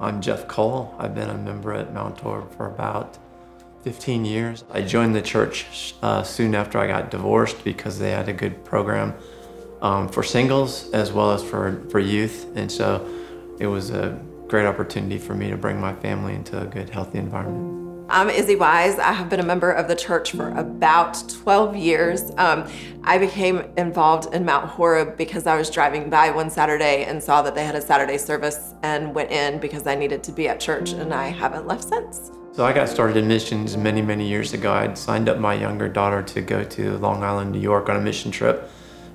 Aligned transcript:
I'm 0.00 0.22
Jeff 0.22 0.48
Cole. 0.48 0.94
I've 0.98 1.14
been 1.14 1.28
a 1.28 1.36
member 1.36 1.74
at 1.74 1.92
Mount 1.92 2.18
Horeb 2.20 2.50
for 2.56 2.66
about 2.66 3.18
15 3.82 4.24
years. 4.24 4.64
I 4.70 4.80
joined 4.80 5.14
the 5.14 5.20
church 5.20 5.94
uh, 6.00 6.22
soon 6.22 6.54
after 6.54 6.78
I 6.78 6.86
got 6.86 7.10
divorced 7.10 7.62
because 7.64 7.98
they 7.98 8.10
had 8.10 8.26
a 8.26 8.32
good 8.32 8.64
program 8.64 9.12
um, 9.82 10.08
for 10.08 10.22
singles 10.22 10.90
as 10.92 11.12
well 11.12 11.32
as 11.32 11.44
for, 11.44 11.86
for 11.90 11.98
youth. 11.98 12.46
And 12.56 12.72
so 12.72 13.06
it 13.58 13.66
was 13.66 13.90
a 13.90 14.18
great 14.48 14.64
opportunity 14.64 15.18
for 15.18 15.34
me 15.34 15.50
to 15.50 15.58
bring 15.58 15.78
my 15.78 15.94
family 15.96 16.34
into 16.34 16.58
a 16.58 16.64
good, 16.64 16.88
healthy 16.88 17.18
environment. 17.18 17.79
I'm 18.12 18.28
Izzy 18.28 18.56
Wise. 18.56 18.98
I 18.98 19.12
have 19.12 19.28
been 19.28 19.38
a 19.38 19.44
member 19.44 19.70
of 19.70 19.86
the 19.86 19.94
church 19.94 20.32
for 20.32 20.48
about 20.58 21.22
12 21.28 21.76
years. 21.76 22.32
Um, 22.38 22.68
I 23.04 23.18
became 23.18 23.62
involved 23.76 24.34
in 24.34 24.44
Mount 24.44 24.66
Horeb 24.68 25.16
because 25.16 25.46
I 25.46 25.56
was 25.56 25.70
driving 25.70 26.10
by 26.10 26.30
one 26.30 26.50
Saturday 26.50 27.04
and 27.04 27.22
saw 27.22 27.40
that 27.42 27.54
they 27.54 27.64
had 27.64 27.76
a 27.76 27.80
Saturday 27.80 28.18
service 28.18 28.74
and 28.82 29.14
went 29.14 29.30
in 29.30 29.60
because 29.60 29.86
I 29.86 29.94
needed 29.94 30.24
to 30.24 30.32
be 30.32 30.48
at 30.48 30.58
church, 30.58 30.90
and 30.90 31.14
I 31.14 31.28
haven't 31.28 31.68
left 31.68 31.84
since. 31.84 32.32
So 32.50 32.64
I 32.64 32.72
got 32.72 32.88
started 32.88 33.16
in 33.16 33.28
missions 33.28 33.76
many, 33.76 34.02
many 34.02 34.26
years 34.26 34.54
ago. 34.54 34.72
I'd 34.72 34.98
signed 34.98 35.28
up 35.28 35.38
my 35.38 35.54
younger 35.54 35.88
daughter 35.88 36.20
to 36.20 36.40
go 36.40 36.64
to 36.64 36.98
Long 36.98 37.22
Island, 37.22 37.52
New 37.52 37.60
York 37.60 37.88
on 37.88 37.94
a 37.94 38.00
mission 38.00 38.32
trip, 38.32 38.68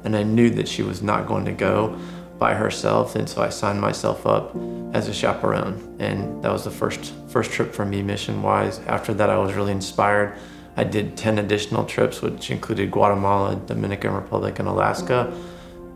and 0.05 0.15
I 0.15 0.23
knew 0.23 0.49
that 0.51 0.69
she 0.69 0.83
was 0.83 1.01
not 1.01 1.27
going 1.27 1.43
to 1.43 1.51
go 1.51 1.99
by 2.37 2.53
herself, 2.53 3.15
and 3.15 3.29
so 3.29 3.41
I 3.41 3.49
signed 3.49 3.79
myself 3.79 4.25
up 4.25 4.55
as 4.93 5.07
a 5.07 5.13
chaperone, 5.13 5.95
and 5.99 6.43
that 6.43 6.51
was 6.51 6.63
the 6.63 6.71
first 6.71 7.13
first 7.27 7.51
trip 7.51 7.73
for 7.73 7.85
me 7.85 8.01
mission 8.01 8.41
wise. 8.41 8.79
After 8.87 9.13
that, 9.13 9.29
I 9.29 9.37
was 9.37 9.53
really 9.53 9.71
inspired. 9.71 10.37
I 10.77 10.83
did 10.83 11.15
10 11.15 11.39
additional 11.39 11.85
trips, 11.85 12.21
which 12.21 12.51
included 12.51 12.91
Guatemala, 12.91 13.55
Dominican 13.55 14.13
Republic, 14.13 14.59
and 14.59 14.67
Alaska, 14.67 15.33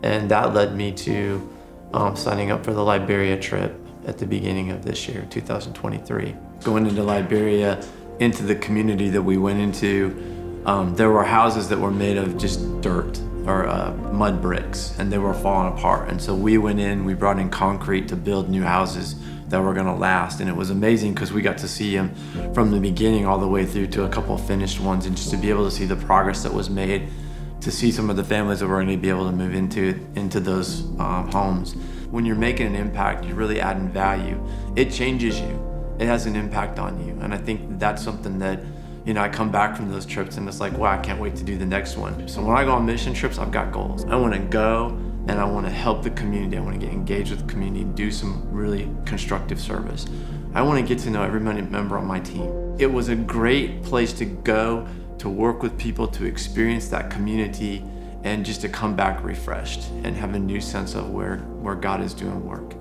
and 0.04 0.32
that 0.32 0.54
led 0.54 0.76
me 0.76 0.94
to 0.94 1.50
um, 1.94 2.16
signing 2.16 2.52
up 2.52 2.64
for 2.64 2.74
the 2.74 2.84
Liberia 2.84 3.38
trip 3.38 3.78
at 4.06 4.18
the 4.18 4.26
beginning 4.26 4.72
of 4.72 4.86
this 4.86 5.08
year, 5.08 5.28
2023. 5.30 6.36
Going 6.64 6.88
into 6.88 7.04
Liberia, 7.04 7.84
into 8.20 8.44
the 8.44 8.56
community 8.56 9.10
that 9.10 9.22
we 9.22 9.38
went 9.38 9.60
into, 9.60 10.62
um, 10.66 10.96
there 10.96 11.10
were 11.10 11.24
houses 11.24 11.68
that 11.70 11.80
were 11.80 11.92
made 11.92 12.18
of 12.18 12.38
just 12.38 12.82
dirt 12.82 13.20
or 13.50 13.68
uh, 13.68 13.94
mud 14.14 14.42
bricks 14.42 14.96
and 15.00 15.12
they 15.12 15.18
were 15.18 15.34
falling 15.34 15.74
apart. 15.74 16.10
And 16.10 16.22
so 16.22 16.36
we 16.36 16.58
went 16.58 16.80
in, 16.80 17.04
we 17.04 17.14
brought 17.14 17.40
in 17.40 17.50
concrete 17.50 18.08
to 18.10 18.16
build 18.16 18.50
new 18.50 18.64
houses 18.64 19.16
that 19.48 19.60
were 19.62 19.74
going 19.74 19.88
to 19.88 19.94
last. 19.94 20.40
And 20.40 20.50
it 20.50 20.56
was 20.56 20.70
amazing 20.70 21.14
because 21.14 21.34
we 21.34 21.42
got 21.42 21.58
to 21.60 21.68
see 21.68 21.96
them 21.96 22.14
from 22.54 22.72
the 22.72 22.80
beginning 22.80 23.26
all 23.26 23.40
the 23.40 23.48
way 23.48 23.66
through 23.66 23.88
to 23.88 24.04
a 24.04 24.10
couple 24.10 24.38
finished 24.38 24.80
ones 24.80 25.06
and 25.06 25.18
just 25.18 25.32
to 25.32 25.38
be 25.38 25.50
able 25.50 25.66
to 25.66 25.72
see 25.72 25.86
the 25.86 25.96
progress 25.96 26.44
that 26.44 26.54
was 26.54 26.70
made, 26.70 27.10
to 27.62 27.72
see 27.72 27.92
some 27.92 28.10
of 28.10 28.16
the 28.16 28.24
families 28.24 28.60
that 28.60 28.68
were 28.68 28.76
going 28.76 28.88
to 28.88 28.98
be 28.98 29.10
able 29.10 29.26
to 29.26 29.36
move 29.36 29.56
into, 29.56 30.00
into 30.16 30.40
those 30.40 30.82
um, 31.00 31.30
homes. 31.32 31.74
When 32.12 32.26
you're 32.26 32.36
making 32.36 32.68
an 32.68 32.76
impact, 32.76 33.26
you're 33.26 33.36
really 33.36 33.60
adding 33.60 33.90
value. 33.90 34.40
It 34.76 34.92
changes 34.92 35.40
you. 35.40 35.96
It 36.00 36.06
has 36.06 36.26
an 36.28 36.36
impact 36.36 36.80
on 36.80 37.06
you. 37.06 37.18
And 37.22 37.34
I 37.34 37.38
think 37.38 37.80
that's 37.80 38.04
something 38.04 38.40
that 38.40 38.60
you 39.10 39.16
know, 39.16 39.22
I 39.22 39.28
come 39.28 39.52
back 39.52 39.76
from 39.76 39.92
those 39.92 40.06
trips 40.06 40.38
and 40.38 40.48
it's 40.48 40.60
like, 40.60 40.72
wow, 40.78 40.92
I 40.92 41.00
can't 41.00 41.20
wait 41.20 41.36
to 41.38 41.44
do 41.44 41.58
the 41.58 41.66
next 41.66 41.98
one. 41.98 42.28
So 42.28 42.44
when 42.44 42.56
I 42.56 42.64
go 42.64 42.74
on 42.74 42.86
mission 42.86 43.12
trips, 43.12 43.40
I've 43.40 43.52
got 43.52 43.72
goals. 43.72 44.06
I 44.06 44.16
want 44.16 44.36
to 44.36 44.40
go 44.40 44.90
and 45.28 45.32
I 45.32 45.46
want 45.46 45.66
to 45.66 45.72
help 45.72 46.04
the 46.04 46.12
community. 46.12 46.58
I 46.58 46.60
want 46.60 46.80
to 46.80 46.86
get 46.86 46.94
engaged 46.94 47.32
with 47.32 47.40
the 47.40 47.52
community 47.52 47.82
and 47.82 47.96
do 47.96 48.12
some 48.12 48.48
really 48.52 48.88
constructive 49.06 49.60
service. 49.60 50.06
I 50.54 50.62
want 50.62 50.80
to 50.80 50.86
get 50.88 51.02
to 51.06 51.10
know 51.10 51.24
every 51.24 51.40
member 51.40 51.98
on 51.98 52.06
my 52.06 52.20
team. 52.20 52.76
It 52.78 52.86
was 52.86 53.10
a 53.10 53.16
great 53.16 53.82
place 53.82 54.14
to 54.14 54.26
go 54.26 54.88
to 55.18 55.28
work 55.28 55.64
with 55.64 55.76
people, 55.80 56.08
to 56.10 56.26
experience 56.26 56.88
that 56.90 57.10
community, 57.10 57.84
and 58.24 58.46
just 58.46 58.62
to 58.62 58.70
come 58.70 58.96
back 58.96 59.24
refreshed 59.24 59.90
and 60.04 60.16
have 60.16 60.36
a 60.36 60.40
new 60.40 60.62
sense 60.62 60.94
of 60.94 61.10
where, 61.10 61.38
where 61.38 61.74
God 61.74 62.02
is 62.02 62.14
doing 62.14 62.46
work. 62.46 62.76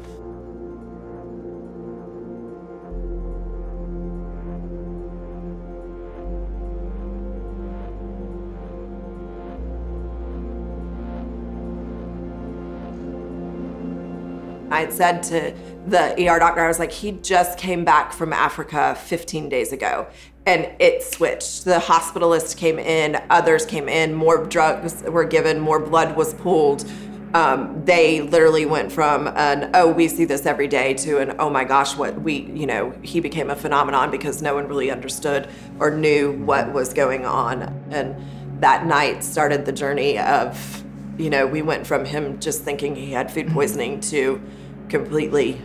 I 14.78 14.83
had 14.83 14.93
said 14.93 15.22
to 15.25 15.53
the 15.89 16.12
ER 16.28 16.39
doctor, 16.39 16.61
I 16.61 16.69
was 16.69 16.78
like, 16.78 16.93
he 16.93 17.11
just 17.11 17.59
came 17.59 17.84
back 17.84 18.12
from 18.12 18.33
Africa 18.33 18.94
15 18.94 19.49
days 19.49 19.72
ago. 19.72 20.06
And 20.47 20.71
it 20.78 21.03
switched. 21.03 21.65
The 21.65 21.81
hospitalist 21.81 22.56
came 22.56 22.78
in, 22.78 23.21
others 23.28 23.66
came 23.66 23.89
in, 23.89 24.15
more 24.15 24.47
drugs 24.47 25.03
were 25.03 25.25
given, 25.25 25.59
more 25.59 25.81
blood 25.81 26.16
was 26.16 26.33
pulled. 26.34 26.89
Um, 27.34 27.84
they 27.84 28.22
literally 28.22 28.66
went 28.66 28.93
from 28.93 29.27
an 29.27 29.72
oh 29.75 29.93
we 29.93 30.09
see 30.09 30.25
this 30.25 30.47
every 30.47 30.66
day 30.66 30.95
to 30.95 31.19
an 31.19 31.37
oh 31.39 31.50
my 31.50 31.62
gosh 31.62 31.95
what 31.95 32.22
we 32.22 32.50
you 32.55 32.66
know 32.66 32.95
he 33.03 33.21
became 33.21 33.50
a 33.50 33.55
phenomenon 33.55 34.10
because 34.10 34.41
no 34.41 34.55
one 34.55 34.66
really 34.66 34.91
understood 34.91 35.47
or 35.78 35.91
knew 35.91 36.33
what 36.33 36.72
was 36.72 36.95
going 36.95 37.27
on 37.27 37.65
and 37.91 38.16
that 38.62 38.87
night 38.87 39.22
started 39.22 39.66
the 39.66 39.72
journey 39.72 40.19
of 40.19 40.83
you 41.19 41.28
know 41.28 41.47
we 41.47 41.60
went 41.60 41.87
from 41.87 42.06
him 42.06 42.41
just 42.41 42.62
thinking 42.62 42.97
he 42.97 43.12
had 43.12 43.31
food 43.31 43.49
poisoning 43.49 44.00
to 44.00 44.41
completely. 44.88 45.60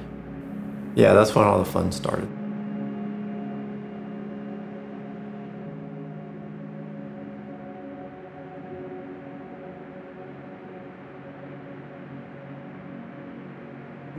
Yeah, 0.95 1.13
that's 1.13 1.33
when 1.33 1.45
all 1.45 1.59
the 1.59 1.65
fun 1.65 1.91
started. 1.91 2.29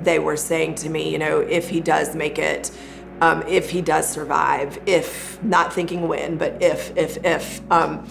They 0.03 0.19
were 0.19 0.37
saying 0.37 0.75
to 0.77 0.91
me, 0.91 1.11
you 1.11 1.19
know, 1.19 1.41
if 1.41 1.69
he 1.69 1.81
does 1.81 2.15
make 2.15 2.39
it, 2.39 2.71
um, 3.21 3.43
if 3.47 3.71
he 3.71 3.81
does 3.81 4.09
survive, 4.09 4.79
if 4.87 5.43
not 5.43 5.73
thinking 5.73 6.09
when, 6.09 6.37
but 6.37 6.61
if, 6.63 6.95
if, 6.97 7.25
if, 7.25 7.61
um, 7.71 8.07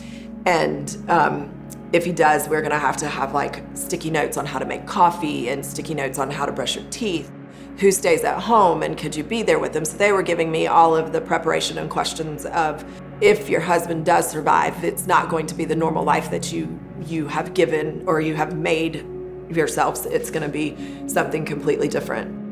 and 0.46 0.98
um, 1.10 1.63
if 1.94 2.04
he 2.04 2.12
does, 2.12 2.50
we're 2.50 2.64
gonna 2.64 2.80
have 2.80 2.98
to 2.98 3.08
have 3.08 3.34
like 3.34 3.64
sticky 3.76 4.10
notes 4.10 4.36
on 4.36 4.48
how 4.48 4.58
to 4.58 4.66
make 4.66 4.88
coffee 4.88 5.50
and 5.50 5.64
sticky 5.64 5.94
notes 5.94 6.18
on 6.18 6.30
how 6.32 6.46
to 6.46 6.52
brush 6.52 6.76
your 6.76 6.86
teeth. 6.90 7.32
Who 7.78 7.92
stays 7.92 8.24
at 8.24 8.40
home 8.40 8.82
and 8.82 8.98
could 8.98 9.16
you 9.16 9.24
be 9.24 9.44
there 9.44 9.60
with 9.60 9.74
them? 9.74 9.86
So 9.86 9.98
they 9.98 10.12
were 10.12 10.24
giving 10.24 10.52
me 10.52 10.66
all 10.66 10.96
of 10.96 11.14
the 11.14 11.22
preparation 11.22 11.78
and 11.78 11.90
questions 11.90 12.46
of 12.48 12.84
if 13.22 13.48
your 13.48 13.62
husband 13.62 14.06
does 14.06 14.30
survive, 14.30 14.84
it's 14.84 15.06
not 15.06 15.30
going 15.30 15.46
to 15.46 15.56
be 15.56 15.66
the 15.66 15.76
normal 15.76 16.04
life 16.04 16.32
that 16.32 16.52
you 16.52 16.80
you 17.06 17.28
have 17.28 17.54
given 17.54 18.04
or 18.08 18.22
you 18.22 18.34
have 18.34 18.58
made 18.58 19.06
yourselves. 19.50 20.08
It's 20.08 20.32
gonna 20.32 20.50
be 20.50 20.76
something 21.08 21.46
completely 21.46 21.88
different. 21.88 22.43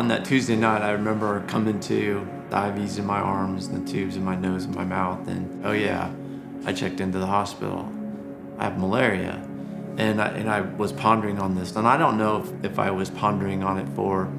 On 0.00 0.08
that 0.08 0.24
Tuesday 0.24 0.56
night, 0.56 0.80
I 0.80 0.92
remember 0.92 1.44
coming 1.46 1.78
to 1.80 2.26
the 2.48 2.56
IVs 2.56 2.98
in 2.98 3.04
my 3.04 3.18
arms, 3.18 3.66
and 3.66 3.86
the 3.86 3.92
tubes 3.92 4.16
in 4.16 4.24
my 4.24 4.34
nose 4.34 4.64
and 4.64 4.74
my 4.74 4.82
mouth, 4.82 5.28
and 5.28 5.66
oh 5.66 5.72
yeah, 5.72 6.10
I 6.64 6.72
checked 6.72 7.00
into 7.00 7.18
the 7.18 7.26
hospital. 7.26 7.92
I 8.56 8.64
have 8.64 8.78
malaria. 8.78 9.46
And 9.98 10.22
I, 10.22 10.28
and 10.28 10.48
I 10.48 10.62
was 10.62 10.90
pondering 10.90 11.38
on 11.38 11.54
this. 11.54 11.76
And 11.76 11.86
I 11.86 11.98
don't 11.98 12.16
know 12.16 12.38
if, 12.38 12.72
if 12.72 12.78
I 12.78 12.90
was 12.90 13.10
pondering 13.10 13.62
on 13.62 13.76
it 13.76 13.86
for 13.90 14.32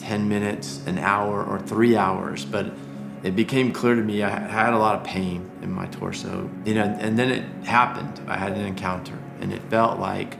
10 0.00 0.28
minutes, 0.28 0.84
an 0.86 0.98
hour, 0.98 1.44
or 1.44 1.60
three 1.60 1.96
hours, 1.96 2.44
but 2.44 2.72
it 3.22 3.36
became 3.36 3.72
clear 3.72 3.94
to 3.94 4.02
me 4.02 4.24
I 4.24 4.28
had 4.28 4.72
a 4.72 4.78
lot 4.78 4.96
of 4.96 5.04
pain 5.04 5.48
in 5.62 5.70
my 5.70 5.86
torso. 5.86 6.50
You 6.64 6.74
know, 6.74 6.82
and 6.98 7.16
then 7.16 7.30
it 7.30 7.44
happened. 7.64 8.28
I 8.28 8.36
had 8.36 8.54
an 8.54 8.66
encounter, 8.66 9.16
and 9.40 9.52
it 9.52 9.62
felt 9.70 10.00
like 10.00 10.36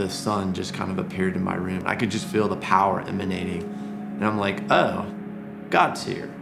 the 0.00 0.08
sun 0.10 0.54
just 0.54 0.72
kind 0.72 0.90
of 0.90 0.98
appeared 0.98 1.36
in 1.36 1.42
my 1.42 1.54
room. 1.54 1.82
I 1.84 1.94
could 1.94 2.10
just 2.10 2.26
feel 2.26 2.48
the 2.48 2.56
power 2.56 3.00
emanating. 3.02 3.62
And 3.62 4.24
I'm 4.24 4.38
like, 4.38 4.70
oh, 4.70 5.12
God's 5.68 6.04
here. 6.04 6.32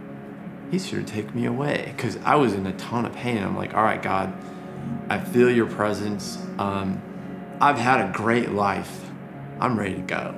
He's 0.71 0.85
here 0.85 0.99
to 0.99 1.05
take 1.05 1.35
me 1.35 1.45
away. 1.45 1.91
Because 1.95 2.17
I 2.23 2.35
was 2.35 2.53
in 2.53 2.65
a 2.65 2.73
ton 2.73 3.05
of 3.05 3.13
pain. 3.13 3.43
I'm 3.43 3.57
like, 3.57 3.73
all 3.73 3.83
right, 3.83 4.01
God, 4.01 4.33
I 5.09 5.19
feel 5.19 5.51
your 5.51 5.65
presence. 5.65 6.37
Um, 6.57 7.01
I've 7.59 7.77
had 7.77 8.09
a 8.09 8.13
great 8.13 8.51
life. 8.51 9.09
I'm 9.59 9.77
ready 9.77 9.95
to 9.95 10.01
go. 10.01 10.35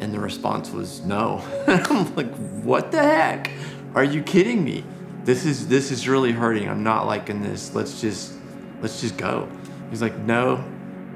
And 0.00 0.12
the 0.12 0.20
response 0.20 0.70
was 0.70 1.00
no. 1.00 1.42
I'm 1.66 2.14
like, 2.16 2.32
what 2.62 2.92
the 2.92 3.02
heck? 3.02 3.50
Are 3.94 4.04
you 4.04 4.22
kidding 4.22 4.62
me? 4.62 4.84
This 5.24 5.44
is 5.44 5.68
this 5.68 5.90
is 5.90 6.06
really 6.06 6.32
hurting. 6.32 6.68
I'm 6.68 6.82
not 6.82 7.06
liking 7.06 7.42
this. 7.42 7.74
Let's 7.74 8.00
just 8.00 8.34
let's 8.80 9.00
just 9.00 9.16
go. 9.16 9.48
He's 9.90 10.00
like, 10.02 10.16
no, 10.18 10.64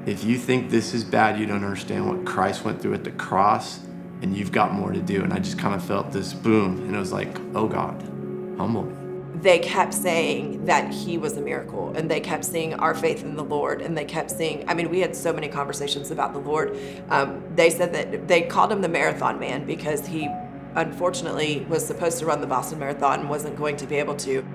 if 0.05 0.23
you 0.23 0.37
think 0.37 0.69
this 0.69 0.93
is 0.93 1.03
bad, 1.03 1.39
you 1.39 1.45
don't 1.45 1.63
understand 1.63 2.07
what 2.07 2.25
Christ 2.25 2.65
went 2.65 2.81
through 2.81 2.93
at 2.93 3.03
the 3.03 3.11
cross, 3.11 3.79
and 4.21 4.35
you've 4.35 4.51
got 4.51 4.73
more 4.73 4.91
to 4.91 5.01
do. 5.01 5.23
And 5.23 5.31
I 5.31 5.39
just 5.39 5.57
kind 5.57 5.73
of 5.73 5.83
felt 5.83 6.11
this 6.11 6.33
boom, 6.33 6.79
and 6.83 6.95
it 6.95 6.99
was 6.99 7.13
like, 7.13 7.37
oh 7.55 7.67
God, 7.67 8.01
humble 8.57 8.83
me. 8.83 8.95
They 9.41 9.59
kept 9.59 9.93
saying 9.93 10.65
that 10.65 10.93
he 10.93 11.17
was 11.17 11.37
a 11.37 11.41
miracle, 11.41 11.93
and 11.95 12.09
they 12.09 12.19
kept 12.19 12.45
seeing 12.45 12.73
our 12.75 12.93
faith 12.93 13.23
in 13.23 13.35
the 13.35 13.43
Lord, 13.43 13.81
and 13.81 13.97
they 13.97 14.05
kept 14.05 14.31
seeing. 14.31 14.67
I 14.69 14.73
mean, 14.73 14.89
we 14.89 14.99
had 14.99 15.15
so 15.15 15.33
many 15.33 15.47
conversations 15.47 16.11
about 16.11 16.33
the 16.33 16.39
Lord. 16.39 16.77
Um, 17.09 17.43
they 17.55 17.69
said 17.69 17.93
that 17.93 18.27
they 18.27 18.41
called 18.41 18.71
him 18.71 18.81
the 18.81 18.89
marathon 18.89 19.39
man 19.39 19.65
because 19.65 20.05
he 20.07 20.29
unfortunately 20.75 21.65
was 21.69 21.85
supposed 21.85 22.19
to 22.19 22.25
run 22.25 22.41
the 22.41 22.47
Boston 22.47 22.79
Marathon 22.79 23.21
and 23.21 23.29
wasn't 23.29 23.55
going 23.55 23.77
to 23.77 23.85
be 23.85 23.95
able 23.95 24.15
to, 24.17 24.45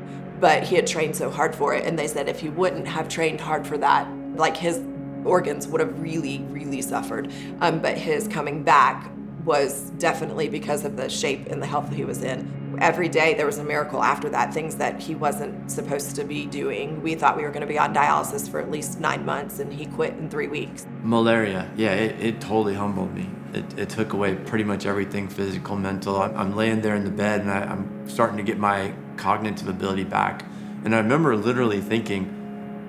but 0.40 0.62
he 0.64 0.76
had 0.76 0.86
trained 0.86 1.14
so 1.16 1.30
hard 1.30 1.54
for 1.54 1.74
it. 1.74 1.86
And 1.86 1.98
they 1.98 2.08
said 2.08 2.28
if 2.28 2.40
he 2.40 2.48
wouldn't 2.48 2.86
have 2.86 3.08
trained 3.08 3.40
hard 3.40 3.66
for 3.66 3.78
that, 3.78 4.08
like 4.34 4.56
his 4.56 4.80
organs 5.24 5.66
would 5.68 5.80
have 5.80 6.00
really, 6.00 6.40
really 6.50 6.82
suffered. 6.82 7.32
Um, 7.60 7.80
but 7.80 7.96
his 7.96 8.28
coming 8.28 8.62
back 8.62 9.10
was 9.44 9.90
definitely 9.98 10.48
because 10.48 10.84
of 10.84 10.96
the 10.96 11.08
shape 11.08 11.46
and 11.46 11.62
the 11.62 11.66
health 11.66 11.92
he 11.92 12.04
was 12.04 12.22
in. 12.22 12.76
Every 12.80 13.08
day 13.08 13.34
there 13.34 13.46
was 13.46 13.58
a 13.58 13.64
miracle 13.64 14.02
after 14.04 14.28
that, 14.28 14.54
things 14.54 14.76
that 14.76 15.00
he 15.00 15.14
wasn't 15.14 15.70
supposed 15.70 16.14
to 16.16 16.24
be 16.24 16.46
doing. 16.46 17.02
We 17.02 17.14
thought 17.14 17.36
we 17.36 17.42
were 17.42 17.50
going 17.50 17.62
to 17.62 17.66
be 17.66 17.78
on 17.78 17.94
dialysis 17.94 18.48
for 18.48 18.60
at 18.60 18.70
least 18.70 19.00
nine 19.00 19.24
months, 19.24 19.58
and 19.58 19.72
he 19.72 19.86
quit 19.86 20.12
in 20.12 20.28
three 20.30 20.48
weeks. 20.48 20.86
Malaria, 21.02 21.68
yeah, 21.76 21.94
it, 21.94 22.20
it 22.20 22.40
totally 22.40 22.74
humbled 22.74 23.14
me. 23.14 23.28
It, 23.54 23.78
it, 23.78 23.88
took 23.88 24.12
away 24.12 24.34
pretty 24.34 24.64
much 24.64 24.84
everything 24.84 25.28
physical, 25.28 25.76
mental. 25.76 26.20
I'm, 26.20 26.36
I'm 26.36 26.54
laying 26.54 26.82
there 26.82 26.94
in 26.94 27.04
the 27.04 27.10
bed 27.10 27.40
and 27.40 27.50
I, 27.50 27.60
I'm 27.62 28.06
starting 28.06 28.36
to 28.36 28.42
get 28.42 28.58
my 28.58 28.92
cognitive 29.16 29.66
ability 29.68 30.04
back. 30.04 30.44
And 30.84 30.94
I 30.94 30.98
remember 30.98 31.34
literally 31.34 31.80
thinking, 31.80 32.37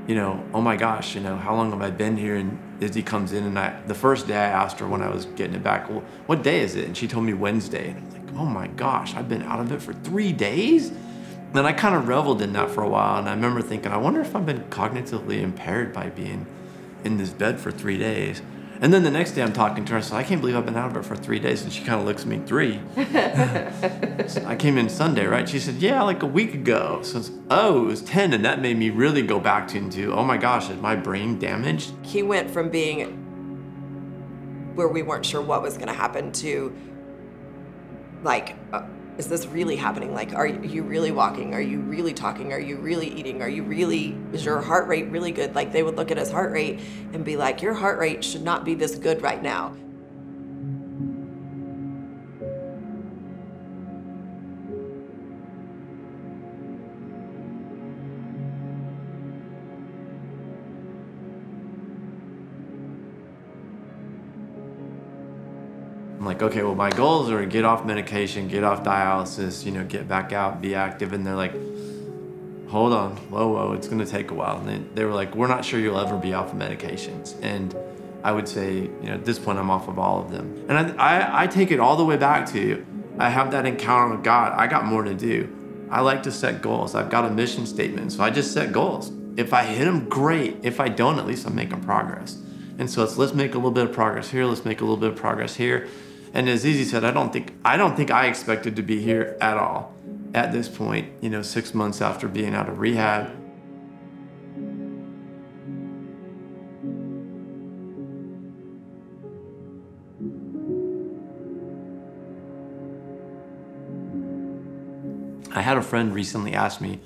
you 0.10 0.16
know, 0.16 0.44
oh 0.56 0.62
my 0.62 0.76
gosh, 0.76 1.14
you 1.14 1.22
know, 1.22 1.36
how 1.38 1.54
long 1.54 1.70
have 1.70 1.84
I 1.84 1.92
been 1.92 2.18
here? 2.18 2.36
And 2.36 2.58
Izzy 2.82 3.04
comes 3.04 3.32
in, 3.32 3.44
and 3.44 3.60
I, 3.60 3.80
the 3.86 3.94
first 3.94 4.28
day 4.28 4.36
I 4.36 4.50
asked 4.50 4.80
her 4.80 4.88
when 4.88 5.04
I 5.04 5.10
was 5.10 5.26
getting 5.26 5.54
it 5.54 5.62
back, 5.62 5.88
well, 5.88 6.04
what 6.26 6.42
day 6.42 6.62
is 6.62 6.76
it? 6.76 6.86
And 6.86 6.98
she 6.98 7.08
told 7.08 7.26
me 7.26 7.34
Wednesday. 7.34 7.92
And 7.92 8.00
I'm 8.00 8.26
like, 8.26 8.36
oh 8.36 8.46
my 8.46 8.68
gosh, 8.70 9.14
I've 9.14 9.30
been 9.30 9.44
out 9.44 9.60
of 9.60 9.72
it 9.72 9.84
for 9.84 9.94
three 9.94 10.34
days? 10.34 10.92
And 11.54 11.60
I 11.60 11.74
kind 11.74 11.94
of 11.94 12.08
reveled 12.08 12.42
in 12.42 12.54
that 12.54 12.72
for 12.72 12.82
a 12.82 12.90
while. 12.90 13.20
And 13.20 13.30
I 13.30 13.34
remember 13.36 13.62
thinking, 13.62 13.92
I 13.92 13.98
wonder 13.98 14.20
if 14.20 14.36
I've 14.36 14.48
been 14.48 14.64
cognitively 14.72 15.42
impaired 15.44 15.94
by 15.94 16.10
being 16.10 16.48
in 17.04 17.18
this 17.18 17.30
bed 17.30 17.60
for 17.60 17.70
three 17.70 18.00
days. 18.00 18.42
And 18.82 18.94
then 18.94 19.04
the 19.04 19.12
next 19.12 19.32
day 19.32 19.44
I'm 19.44 19.52
talking 19.52 19.84
to 19.86 19.94
her, 19.94 20.02
so 20.02 20.16
I 20.16 20.24
can't 20.24 20.40
believe 20.40 20.56
I've 20.56 20.66
been 20.66 20.78
out 20.78 20.92
of 20.92 20.98
it 20.98 21.04
for 21.04 21.16
three 21.16 21.40
days. 21.40 21.64
And 21.64 21.72
she 21.72 21.84
kind 21.84 22.00
of 22.00 22.06
looks 22.06 22.22
at 22.22 22.28
me, 22.28 22.40
three. 22.46 22.80
so 24.28 24.46
I 24.46 24.56
came 24.58 24.78
in 24.78 24.88
Sunday, 24.88 25.26
right? 25.26 25.50
She 25.50 25.60
said, 25.60 25.76
yeah, 25.76 26.02
like 26.02 26.24
a 26.24 26.28
week 26.28 26.54
ago. 26.54 27.02
So 27.04 27.18
it's, 27.20 27.32
oh, 27.50 27.84
it 27.84 27.86
was 27.86 28.02
10. 28.04 28.34
And 28.34 28.46
that 28.46 28.62
made 28.62 28.78
me 28.78 28.90
really 28.90 29.22
go 29.22 29.40
back 29.40 29.68
to 29.70 29.78
into, 29.78 30.14
oh 30.14 30.24
my 30.24 30.38
gosh, 30.38 30.70
is 30.70 30.80
my 30.80 30.96
brain 30.96 31.38
damaged? 31.38 31.94
He 32.04 32.24
went 32.24 32.50
from 32.50 32.70
being 32.70 33.26
where 34.76 34.88
we 34.88 35.02
weren't 35.02 35.26
sure 35.26 35.42
what 35.42 35.62
was 35.62 35.76
going 35.76 35.88
to 35.88 35.94
happen 35.94 36.32
to 36.32 36.74
like, 38.24 38.56
uh, 38.72 38.84
is 39.20 39.28
this 39.28 39.46
really 39.48 39.76
happening? 39.76 40.14
Like, 40.14 40.34
are 40.34 40.48
you 40.48 40.82
really 40.82 41.12
walking? 41.12 41.54
Are 41.54 41.60
you 41.60 41.82
really 41.82 42.14
talking? 42.14 42.54
Are 42.54 42.60
you 42.60 42.78
really 42.78 43.08
eating? 43.08 43.42
Are 43.42 43.50
you 43.50 43.64
really, 43.64 44.18
is 44.32 44.46
your 44.46 44.62
heart 44.62 44.88
rate 44.88 45.10
really 45.10 45.34
good? 45.34 45.54
Like, 45.54 45.74
they 45.74 45.84
would 45.84 45.98
look 45.98 46.10
at 46.10 46.18
his 46.18 46.32
heart 46.32 46.54
rate 46.54 46.80
and 47.12 47.26
be 47.26 47.36
like, 47.36 47.62
your 47.62 47.74
heart 47.74 48.00
rate 48.00 48.24
should 48.24 48.44
not 48.44 48.64
be 48.64 48.76
this 48.76 48.96
good 48.96 49.22
right 49.22 49.44
now. 49.44 49.76
Like, 66.40 66.52
okay, 66.52 66.64
well, 66.64 66.76
my 66.76 66.90
goals 66.90 67.30
are 67.30 67.42
to 67.42 67.46
get 67.46 67.66
off 67.66 67.86
medication, 67.86 68.48
get 68.48 68.64
off 68.64 68.84
dialysis, 68.84 69.66
you 69.66 69.72
know, 69.72 69.84
get 69.84 70.08
back 70.08 70.32
out, 70.32 70.62
be 70.62 70.74
active. 70.74 71.12
And 71.12 71.26
they're 71.26 71.36
like, 71.36 71.52
hold 72.70 72.94
on, 72.94 73.18
whoa, 73.30 73.50
whoa, 73.50 73.74
it's 73.74 73.88
going 73.88 74.00
to 74.00 74.06
take 74.06 74.32
a 74.32 74.34
while. 74.34 74.58
And 74.60 74.70
they, 74.70 75.02
they 75.02 75.06
were 75.06 75.14
like, 75.14 75.36
we're 75.36 75.48
not 75.48 75.66
sure 75.66 75.80
you'll 75.80 76.00
ever 76.00 76.18
be 76.18 76.34
off 76.34 76.54
of 76.54 76.58
medications. 76.58 77.36
And 77.42 77.76
I 78.24 78.32
would 78.32 78.48
say, 78.48 78.74
you 78.74 79.04
know, 79.04 79.16
at 79.16 79.26
this 79.26 79.38
point, 79.38 79.60
I'm 79.60 79.70
off 79.70 79.88
of 79.88 80.00
all 80.00 80.22
of 80.22 80.32
them. 80.32 80.66
And 80.70 80.78
I, 80.78 81.18
I, 81.18 81.44
I 81.44 81.48
take 81.48 81.72
it 81.72 81.80
all 81.80 81.98
the 81.98 82.06
way 82.06 82.16
back 82.16 82.46
to 82.52 82.60
you. 82.60 82.86
I 83.18 83.30
have 83.30 83.52
that 83.52 83.66
encounter 83.66 84.16
with 84.16 84.24
God. 84.24 84.54
I 84.54 84.68
got 84.68 84.86
more 84.86 85.04
to 85.04 85.14
do. 85.14 85.56
I 85.92 86.02
like 86.02 86.24
to 86.24 86.32
set 86.32 86.62
goals. 86.62 86.96
I've 86.96 87.10
got 87.10 87.26
a 87.26 87.32
mission 87.32 87.66
statement, 87.66 88.14
so 88.14 88.24
I 88.24 88.30
just 88.30 88.54
set 88.54 88.72
goals. 88.72 89.12
If 89.36 89.54
I 89.54 89.64
hit 89.64 89.86
them, 89.86 90.08
great. 90.08 90.58
If 90.64 90.80
I 90.80 90.88
don't, 90.88 91.18
at 91.18 91.26
least 91.26 91.48
I'm 91.48 91.56
making 91.56 91.82
progress. 91.82 92.38
And 92.78 92.90
so 92.90 93.04
it's 93.04 93.18
let's 93.18 93.34
make 93.34 93.56
a 93.56 93.58
little 93.58 93.72
bit 93.72 93.86
of 93.86 93.94
progress 93.94 94.30
here. 94.30 94.46
Let's 94.46 94.64
make 94.64 94.80
a 94.80 94.84
little 94.84 94.98
bit 94.98 95.10
of 95.10 95.16
progress 95.18 95.56
here. 95.56 95.90
And 96.34 96.48
as 96.48 96.64
Izzy 96.64 96.86
said, 96.86 97.04
I 97.04 97.12
don't 97.12 97.34
think 97.34 97.54
I 97.66 97.78
don't 97.78 97.96
think 97.96 98.12
I 98.12 98.28
expected 98.28 98.76
to 98.76 98.82
be 98.82 99.02
here 99.02 99.38
at 99.42 99.58
all 99.58 99.94
at 100.34 100.52
this 100.52 100.70
point, 100.70 101.12
you 101.22 101.30
know, 101.30 101.42
six 101.42 101.74
months 101.74 102.02
after 102.02 102.28
being 102.28 102.54
out 102.54 102.70
of 102.70 102.80
rehab. 102.80 103.36
I 115.52 115.62
had 115.62 115.78
a 115.78 115.82
friend 115.82 116.14
recently 116.14 116.54
ask 116.54 116.80
me, 116.80 117.00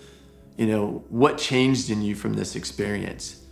you 0.57 0.67
know, 0.67 1.03
what 1.09 1.37
changed 1.37 1.89
in 1.89 2.01
you 2.01 2.13
from 2.13 2.33
this 2.33 2.55
experience? 2.55 3.42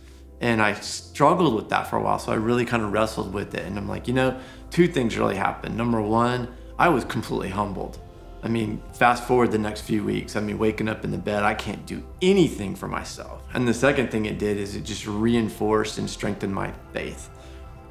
And 0.42 0.60
I 0.60 0.74
struggled 0.74 1.54
with 1.54 1.68
that 1.70 1.86
for 1.86 1.96
a 1.96 2.02
while. 2.02 2.18
So 2.18 2.32
I 2.32 2.34
really 2.34 2.64
kind 2.64 2.82
of 2.82 2.92
wrestled 2.92 3.32
with 3.32 3.54
it. 3.54 3.64
And 3.64 3.78
I'm 3.78 3.88
like, 3.88 4.08
you 4.08 4.12
know, 4.12 4.38
two 4.70 4.88
things 4.88 5.16
really 5.16 5.36
happened. 5.36 5.76
Number 5.76 6.02
one, 6.02 6.48
I 6.78 6.88
was 6.88 7.04
completely 7.04 7.48
humbled. 7.48 8.00
I 8.42 8.48
mean, 8.48 8.82
fast 8.92 9.22
forward 9.22 9.52
the 9.52 9.58
next 9.58 9.82
few 9.82 10.02
weeks, 10.02 10.34
I 10.34 10.40
mean, 10.40 10.58
waking 10.58 10.88
up 10.88 11.04
in 11.04 11.12
the 11.12 11.18
bed, 11.18 11.44
I 11.44 11.54
can't 11.54 11.86
do 11.86 12.02
anything 12.20 12.74
for 12.74 12.88
myself. 12.88 13.44
And 13.54 13.68
the 13.68 13.74
second 13.74 14.10
thing 14.10 14.26
it 14.26 14.40
did 14.40 14.56
is 14.56 14.74
it 14.74 14.82
just 14.82 15.06
reinforced 15.06 15.98
and 15.98 16.10
strengthened 16.10 16.52
my 16.52 16.72
faith. 16.92 17.30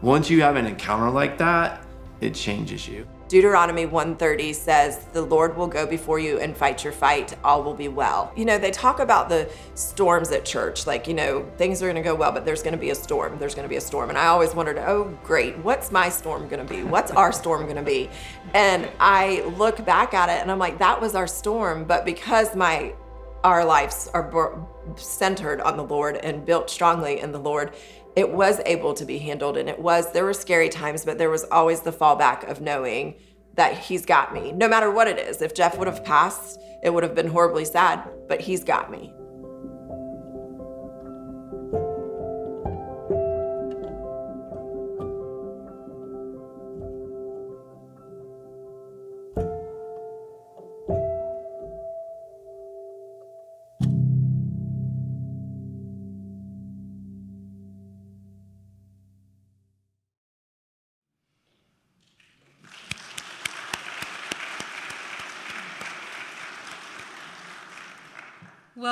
Once 0.02 0.30
you 0.30 0.42
have 0.42 0.58
an 0.58 0.66
encounter 0.66 1.10
like 1.10 1.38
that, 1.38 1.86
it 2.20 2.36
changes 2.36 2.86
you. 2.86 3.08
Deuteronomy 3.32 3.86
130 3.86 4.52
says, 4.52 5.06
The 5.14 5.22
Lord 5.22 5.56
will 5.56 5.66
go 5.66 5.88
before 5.88 6.20
you 6.20 6.40
and 6.40 6.56
fight 6.56 6.84
your 6.84 6.92
fight. 6.92 7.34
All 7.46 7.64
will 7.64 7.74
be 7.74 7.88
well. 7.88 8.30
You 8.36 8.44
know, 8.44 8.58
they 8.58 8.72
talk 8.72 9.00
about 9.00 9.30
the 9.30 9.50
storms 9.74 10.34
at 10.34 10.44
church, 10.44 10.86
like, 10.86 11.08
you 11.08 11.14
know, 11.14 11.50
things 11.56 11.82
are 11.82 11.86
going 11.86 11.96
to 11.96 12.02
go 12.02 12.14
well, 12.14 12.34
but 12.34 12.44
there's 12.44 12.62
going 12.62 12.74
to 12.74 12.78
be 12.78 12.90
a 12.90 12.96
storm. 12.96 13.40
There's 13.40 13.56
going 13.56 13.64
to 13.64 13.70
be 13.70 13.78
a 13.78 13.82
storm. 13.82 14.10
And 14.10 14.18
I 14.18 14.26
always 14.26 14.54
wondered, 14.54 14.80
oh, 14.80 15.18
great, 15.24 15.58
what's 15.60 15.94
my 15.94 16.10
storm 16.10 16.50
going 16.50 16.68
to 16.68 16.74
be? 16.74 16.84
What's 16.84 17.12
our 17.12 17.32
storm 17.32 17.64
going 17.64 17.78
to 17.78 17.84
be? 17.84 18.10
And 18.54 18.90
I 19.00 19.44
look 19.56 19.86
back 19.86 20.14
at 20.14 20.28
it 20.28 20.42
and 20.42 20.52
I'm 20.52 20.60
like, 20.60 20.80
that 20.80 21.00
was 21.00 21.16
our 21.16 21.26
storm. 21.26 21.86
But 21.86 22.04
because 22.04 22.54
my 22.54 22.94
our 23.44 23.66
lives 23.66 24.08
are 24.14 24.68
centered 24.96 25.62
on 25.62 25.78
the 25.78 25.84
Lord 25.84 26.18
and 26.18 26.46
built 26.46 26.70
strongly 26.70 27.20
in 27.20 27.32
the 27.32 27.40
Lord, 27.40 27.74
it 28.16 28.30
was 28.30 28.60
able 28.66 28.94
to 28.94 29.06
be 29.06 29.18
handled 29.18 29.58
and 29.58 29.70
it 29.70 29.80
was 29.80 30.12
there 30.12 30.26
were 30.26 30.34
scary 30.34 30.70
times 30.70 31.06
but 31.06 31.18
there 31.18 31.30
was 31.30 31.46
always 31.46 31.82
the 31.82 31.92
fallback 31.92 32.50
of 32.50 32.62
knowing 32.62 33.16
that 33.56 33.78
he's 33.78 34.06
got 34.06 34.34
me. 34.34 34.54
No 34.54 34.68
matter 34.68 34.90
what 34.92 35.08
it 35.08 35.20
is 35.20 35.42
if 35.42 35.54
jeff 35.54 35.78
would 35.78 35.88
have 35.88 36.04
passed 36.04 36.60
it 36.84 36.90
would 36.90 37.04
have 37.04 37.16
been 37.16 37.28
horribly 37.28 37.66
sad 37.66 38.08
but 38.28 38.42
he's 38.42 38.64
got 38.64 38.92
me 38.92 39.14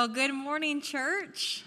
Well, 0.00 0.08
good 0.08 0.32
morning, 0.32 0.80
church. 0.80 1.62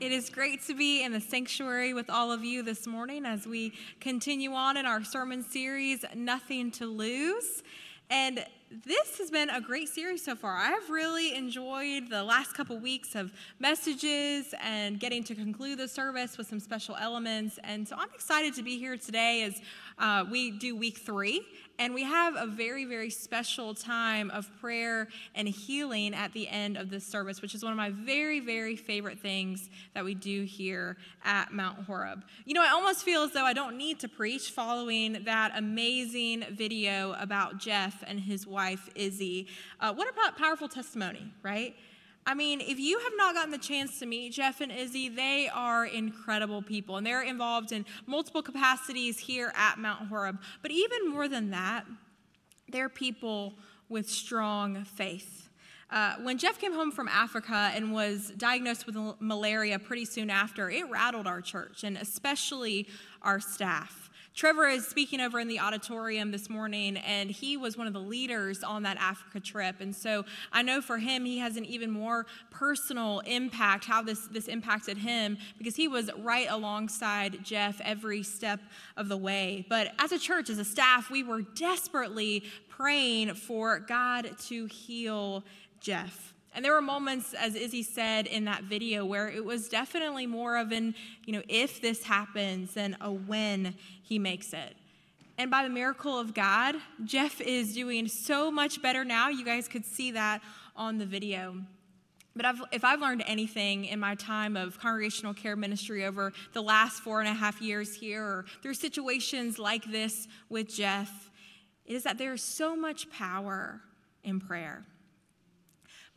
It 0.00 0.10
is 0.10 0.28
great 0.28 0.66
to 0.66 0.74
be 0.74 1.04
in 1.04 1.12
the 1.12 1.20
sanctuary 1.20 1.94
with 1.94 2.10
all 2.10 2.32
of 2.32 2.42
you 2.42 2.64
this 2.64 2.84
morning 2.84 3.24
as 3.24 3.46
we 3.46 3.74
continue 4.00 4.54
on 4.54 4.76
in 4.76 4.86
our 4.86 5.04
sermon 5.04 5.44
series, 5.44 6.04
Nothing 6.16 6.72
to 6.72 6.86
Lose. 6.86 7.62
And 8.10 8.44
this 8.84 9.18
has 9.18 9.30
been 9.30 9.50
a 9.50 9.60
great 9.60 9.88
series 9.88 10.24
so 10.24 10.34
far. 10.34 10.56
I've 10.56 10.88
really 10.88 11.34
enjoyed 11.34 12.08
the 12.08 12.22
last 12.22 12.54
couple 12.54 12.78
weeks 12.78 13.14
of 13.14 13.30
messages 13.58 14.54
and 14.62 14.98
getting 14.98 15.22
to 15.24 15.34
conclude 15.34 15.78
the 15.78 15.88
service 15.88 16.38
with 16.38 16.46
some 16.46 16.60
special 16.60 16.96
elements. 16.96 17.58
And 17.64 17.86
so 17.86 17.96
I'm 17.98 18.08
excited 18.14 18.54
to 18.54 18.62
be 18.62 18.78
here 18.78 18.96
today 18.96 19.42
as 19.42 19.60
uh, 19.98 20.24
we 20.30 20.52
do 20.52 20.74
week 20.74 20.98
three. 20.98 21.42
And 21.78 21.94
we 21.94 22.04
have 22.04 22.36
a 22.36 22.46
very, 22.46 22.84
very 22.84 23.10
special 23.10 23.74
time 23.74 24.30
of 24.30 24.48
prayer 24.60 25.08
and 25.34 25.48
healing 25.48 26.14
at 26.14 26.32
the 26.32 26.46
end 26.48 26.76
of 26.76 26.90
this 26.90 27.04
service, 27.04 27.42
which 27.42 27.54
is 27.54 27.62
one 27.64 27.72
of 27.72 27.76
my 27.76 27.90
very, 27.90 28.40
very 28.40 28.76
favorite 28.76 29.18
things 29.18 29.68
that 29.94 30.04
we 30.04 30.14
do 30.14 30.44
here 30.44 30.96
at 31.24 31.52
Mount 31.52 31.84
Horeb. 31.84 32.24
You 32.44 32.54
know, 32.54 32.62
I 32.62 32.68
almost 32.68 33.04
feel 33.04 33.22
as 33.22 33.32
though 33.32 33.44
I 33.44 33.52
don't 33.52 33.76
need 33.76 34.00
to 34.00 34.08
preach 34.08 34.50
following 34.50 35.24
that 35.24 35.52
amazing 35.56 36.44
video 36.50 37.16
about 37.18 37.58
Jeff 37.58 38.04
and 38.06 38.20
his 38.20 38.46
wife, 38.62 38.88
Izzy. 38.94 39.48
Uh, 39.80 39.92
what 39.92 40.06
a 40.08 40.32
powerful 40.38 40.68
testimony, 40.68 41.24
right? 41.42 41.74
I 42.24 42.34
mean, 42.34 42.60
if 42.60 42.78
you 42.78 42.96
have 43.00 43.12
not 43.16 43.34
gotten 43.34 43.50
the 43.50 43.58
chance 43.58 43.98
to 43.98 44.06
meet 44.06 44.32
Jeff 44.32 44.60
and 44.60 44.70
Izzy, 44.70 45.08
they 45.08 45.50
are 45.52 45.84
incredible 45.84 46.62
people 46.62 46.96
and 46.96 47.04
they're 47.04 47.22
involved 47.22 47.72
in 47.72 47.84
multiple 48.06 48.40
capacities 48.40 49.18
here 49.18 49.52
at 49.56 49.78
Mount 49.78 50.06
Horeb. 50.08 50.36
But 50.62 50.70
even 50.70 51.10
more 51.10 51.26
than 51.26 51.50
that, 51.50 51.84
They're 52.72 52.88
people 52.88 53.54
with 53.88 54.08
strong 54.08 54.84
faith. 54.84 55.48
Uh, 55.90 56.14
when 56.22 56.38
Jeff 56.38 56.58
came 56.58 56.72
home 56.72 56.90
from 56.90 57.06
Africa 57.06 57.70
and 57.74 57.92
was 57.92 58.32
diagnosed 58.38 58.86
with 58.86 58.96
malaria 59.20 59.78
pretty 59.78 60.06
soon 60.06 60.30
after, 60.30 60.70
it 60.70 60.88
rattled 60.90 61.26
our 61.26 61.42
church 61.42 61.84
and 61.84 61.98
especially 61.98 62.88
our 63.20 63.40
staff. 63.40 64.08
Trevor 64.34 64.66
is 64.68 64.86
speaking 64.86 65.20
over 65.20 65.38
in 65.38 65.48
the 65.48 65.60
auditorium 65.60 66.30
this 66.30 66.48
morning, 66.48 66.96
and 66.96 67.30
he 67.30 67.56
was 67.56 67.76
one 67.76 67.86
of 67.86 67.92
the 67.92 68.00
leaders 68.00 68.62
on 68.62 68.82
that 68.84 68.96
Africa 68.96 69.40
trip. 69.40 69.80
And 69.80 69.94
so 69.94 70.24
I 70.52 70.62
know 70.62 70.80
for 70.80 70.96
him, 70.96 71.24
he 71.26 71.38
has 71.38 71.56
an 71.56 71.66
even 71.66 71.90
more 71.90 72.26
personal 72.50 73.20
impact, 73.20 73.84
how 73.84 74.02
this, 74.02 74.26
this 74.28 74.48
impacted 74.48 74.96
him, 74.96 75.36
because 75.58 75.76
he 75.76 75.86
was 75.86 76.10
right 76.18 76.46
alongside 76.48 77.44
Jeff 77.44 77.80
every 77.84 78.22
step 78.22 78.60
of 78.96 79.08
the 79.08 79.18
way. 79.18 79.66
But 79.68 79.92
as 79.98 80.12
a 80.12 80.18
church, 80.18 80.48
as 80.48 80.58
a 80.58 80.64
staff, 80.64 81.10
we 81.10 81.22
were 81.22 81.42
desperately 81.42 82.44
praying 82.70 83.34
for 83.34 83.80
God 83.80 84.30
to 84.46 84.66
heal 84.66 85.44
Jeff. 85.80 86.32
And 86.54 86.64
there 86.64 86.72
were 86.72 86.82
moments, 86.82 87.34
as 87.34 87.54
Izzy 87.54 87.82
said 87.82 88.26
in 88.26 88.44
that 88.44 88.64
video, 88.64 89.06
where 89.06 89.28
it 89.28 89.44
was 89.44 89.68
definitely 89.68 90.26
more 90.26 90.58
of 90.58 90.70
an, 90.70 90.94
you 91.24 91.32
know, 91.32 91.42
if 91.48 91.80
this 91.80 92.04
happens 92.04 92.74
than 92.74 92.96
a 93.00 93.10
when 93.10 93.74
he 94.02 94.18
makes 94.18 94.52
it. 94.52 94.76
And 95.38 95.50
by 95.50 95.62
the 95.62 95.70
miracle 95.70 96.18
of 96.18 96.34
God, 96.34 96.76
Jeff 97.04 97.40
is 97.40 97.74
doing 97.74 98.06
so 98.06 98.50
much 98.50 98.82
better 98.82 99.02
now. 99.04 99.30
You 99.30 99.44
guys 99.44 99.66
could 99.66 99.86
see 99.86 100.10
that 100.12 100.42
on 100.76 100.98
the 100.98 101.06
video. 101.06 101.56
But 102.36 102.46
I've, 102.46 102.62
if 102.70 102.84
I've 102.84 103.00
learned 103.00 103.24
anything 103.26 103.86
in 103.86 103.98
my 103.98 104.14
time 104.14 104.56
of 104.56 104.78
congregational 104.78 105.34
care 105.34 105.56
ministry 105.56 106.04
over 106.04 106.32
the 106.52 106.62
last 106.62 107.02
four 107.02 107.20
and 107.20 107.28
a 107.28 107.34
half 107.34 107.60
years 107.60 107.94
here, 107.94 108.22
or 108.22 108.44
through 108.62 108.74
situations 108.74 109.58
like 109.58 109.84
this 109.84 110.28
with 110.48 110.74
Jeff, 110.74 111.30
it 111.84 111.94
is 111.94 112.04
that 112.04 112.18
there 112.18 112.32
is 112.32 112.42
so 112.42 112.76
much 112.76 113.10
power 113.10 113.80
in 114.22 114.38
prayer. 114.38 114.84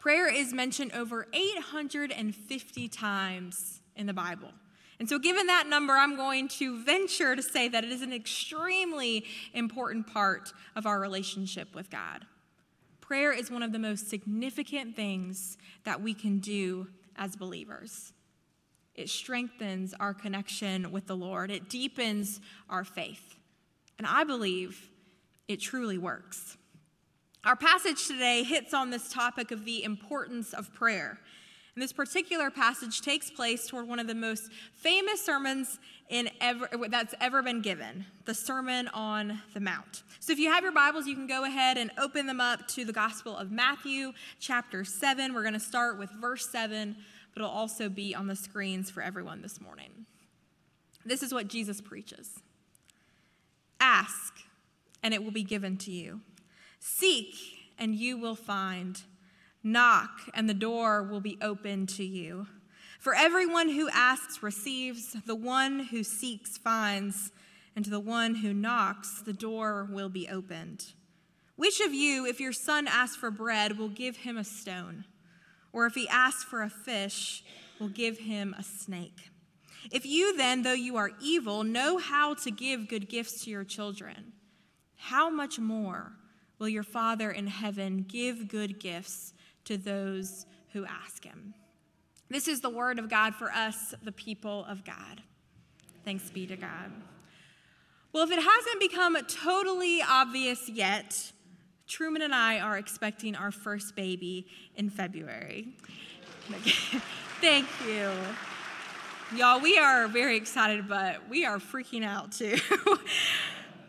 Prayer 0.05 0.31
is 0.31 0.53
mentioned 0.53 0.93
over 0.93 1.25
850 1.33 2.87
times 2.89 3.81
in 3.95 4.05
the 4.05 4.13
Bible. 4.13 4.51
And 4.99 5.09
so, 5.09 5.17
given 5.17 5.47
that 5.47 5.65
number, 5.65 5.93
I'm 5.93 6.15
going 6.15 6.47
to 6.59 6.83
venture 6.83 7.35
to 7.35 7.41
say 7.41 7.69
that 7.69 7.83
it 7.83 7.91
is 7.91 8.03
an 8.03 8.13
extremely 8.13 9.25
important 9.55 10.05
part 10.05 10.53
of 10.75 10.85
our 10.85 10.99
relationship 10.99 11.73
with 11.73 11.89
God. 11.89 12.23
Prayer 13.01 13.33
is 13.33 13.49
one 13.49 13.63
of 13.63 13.71
the 13.71 13.79
most 13.79 14.07
significant 14.07 14.95
things 14.95 15.57
that 15.85 15.99
we 15.99 16.13
can 16.13 16.37
do 16.37 16.85
as 17.15 17.35
believers. 17.35 18.13
It 18.93 19.09
strengthens 19.09 19.95
our 19.99 20.13
connection 20.13 20.91
with 20.91 21.07
the 21.07 21.17
Lord, 21.17 21.49
it 21.49 21.67
deepens 21.67 22.41
our 22.69 22.83
faith. 22.83 23.39
And 23.97 24.05
I 24.05 24.23
believe 24.23 24.87
it 25.47 25.59
truly 25.59 25.97
works. 25.97 26.57
Our 27.45 27.55
passage 27.55 28.07
today 28.07 28.41
hits 28.41 28.73
on 28.73 28.89
this 28.89 29.07
topic 29.07 29.51
of 29.51 29.65
the 29.65 29.83
importance 29.83 30.51
of 30.51 30.73
prayer. 30.73 31.19
And 31.75 31.83
this 31.83 31.93
particular 31.93 32.49
passage 32.49 33.01
takes 33.01 33.29
place 33.29 33.67
toward 33.67 33.87
one 33.87 33.99
of 33.99 34.07
the 34.07 34.15
most 34.15 34.51
famous 34.73 35.23
sermons 35.23 35.77
in 36.09 36.31
ever, 36.41 36.67
that's 36.89 37.13
ever 37.21 37.43
been 37.43 37.61
given 37.61 38.07
the 38.25 38.33
Sermon 38.33 38.87
on 38.95 39.43
the 39.53 39.59
Mount. 39.59 40.01
So 40.19 40.33
if 40.33 40.39
you 40.39 40.51
have 40.51 40.63
your 40.63 40.71
Bibles, 40.71 41.05
you 41.05 41.13
can 41.13 41.27
go 41.27 41.43
ahead 41.43 41.77
and 41.77 41.91
open 41.99 42.25
them 42.25 42.41
up 42.41 42.67
to 42.69 42.83
the 42.83 42.93
Gospel 42.93 43.37
of 43.37 43.51
Matthew, 43.51 44.13
chapter 44.39 44.83
7. 44.83 45.31
We're 45.31 45.43
going 45.43 45.53
to 45.53 45.59
start 45.59 45.99
with 45.99 46.09
verse 46.19 46.49
7, 46.49 46.95
but 47.35 47.43
it'll 47.43 47.53
also 47.53 47.89
be 47.89 48.15
on 48.15 48.25
the 48.25 48.35
screens 48.35 48.89
for 48.89 49.03
everyone 49.03 49.43
this 49.43 49.61
morning. 49.61 50.07
This 51.05 51.21
is 51.21 51.31
what 51.31 51.47
Jesus 51.47 51.79
preaches 51.79 52.39
Ask, 53.79 54.33
and 55.03 55.13
it 55.13 55.23
will 55.23 55.29
be 55.29 55.43
given 55.43 55.77
to 55.77 55.91
you. 55.91 56.21
Seek, 56.87 57.35
and 57.79 57.95
you 57.95 58.15
will 58.15 58.35
find. 58.35 59.01
Knock, 59.63 60.21
and 60.35 60.47
the 60.47 60.53
door 60.53 61.01
will 61.01 61.19
be 61.19 61.35
open 61.41 61.87
to 61.87 62.03
you. 62.03 62.45
For 62.99 63.15
everyone 63.15 63.69
who 63.69 63.89
asks 63.89 64.43
receives, 64.43 65.13
the 65.25 65.33
one 65.33 65.85
who 65.85 66.03
seeks 66.03 66.59
finds, 66.59 67.31
and 67.75 67.83
to 67.85 67.89
the 67.89 67.99
one 67.99 68.35
who 68.35 68.53
knocks, 68.53 69.23
the 69.23 69.33
door 69.33 69.89
will 69.91 70.09
be 70.09 70.29
opened. 70.29 70.93
Which 71.55 71.81
of 71.81 71.91
you, 71.91 72.27
if 72.27 72.39
your 72.39 72.53
son 72.53 72.87
asks 72.87 73.15
for 73.15 73.31
bread, 73.31 73.79
will 73.79 73.89
give 73.89 74.17
him 74.17 74.37
a 74.37 74.43
stone? 74.43 75.05
Or 75.73 75.87
if 75.87 75.95
he 75.95 76.07
asks 76.07 76.43
for 76.43 76.61
a 76.61 76.69
fish, 76.69 77.43
will 77.79 77.89
give 77.89 78.19
him 78.19 78.55
a 78.59 78.63
snake? 78.63 79.31
If 79.91 80.05
you 80.05 80.37
then, 80.37 80.61
though 80.61 80.73
you 80.73 80.97
are 80.97 81.11
evil, 81.19 81.63
know 81.63 81.97
how 81.97 82.35
to 82.35 82.51
give 82.51 82.87
good 82.87 83.09
gifts 83.09 83.43
to 83.43 83.49
your 83.49 83.63
children, 83.63 84.33
how 84.97 85.31
much 85.31 85.57
more? 85.57 86.11
Will 86.59 86.69
your 86.69 86.83
Father 86.83 87.31
in 87.31 87.47
heaven 87.47 88.05
give 88.07 88.47
good 88.47 88.79
gifts 88.79 89.33
to 89.65 89.77
those 89.77 90.45
who 90.73 90.85
ask 90.85 91.23
him. 91.23 91.53
This 92.29 92.47
is 92.47 92.61
the 92.61 92.69
word 92.69 92.99
of 92.99 93.09
God 93.09 93.35
for 93.35 93.51
us, 93.51 93.93
the 94.03 94.11
people 94.11 94.65
of 94.65 94.83
God. 94.83 95.21
Thanks 96.03 96.29
be 96.29 96.47
to 96.47 96.55
God. 96.55 96.91
Well, 98.13 98.23
if 98.23 98.31
it 98.31 98.41
hasn't 98.41 98.79
become 98.79 99.17
totally 99.27 100.01
obvious 100.01 100.69
yet, 100.69 101.31
Truman 101.87 102.21
and 102.21 102.33
I 102.33 102.59
are 102.59 102.77
expecting 102.77 103.35
our 103.35 103.51
first 103.51 103.95
baby 103.95 104.47
in 104.75 104.89
February. 104.89 105.69
Thank 107.41 107.67
you. 107.87 108.09
Y'all, 109.35 109.59
we 109.59 109.77
are 109.77 110.07
very 110.07 110.37
excited, 110.37 110.87
but 110.87 111.27
we 111.29 111.45
are 111.45 111.57
freaking 111.57 112.05
out 112.05 112.31
too. 112.31 112.57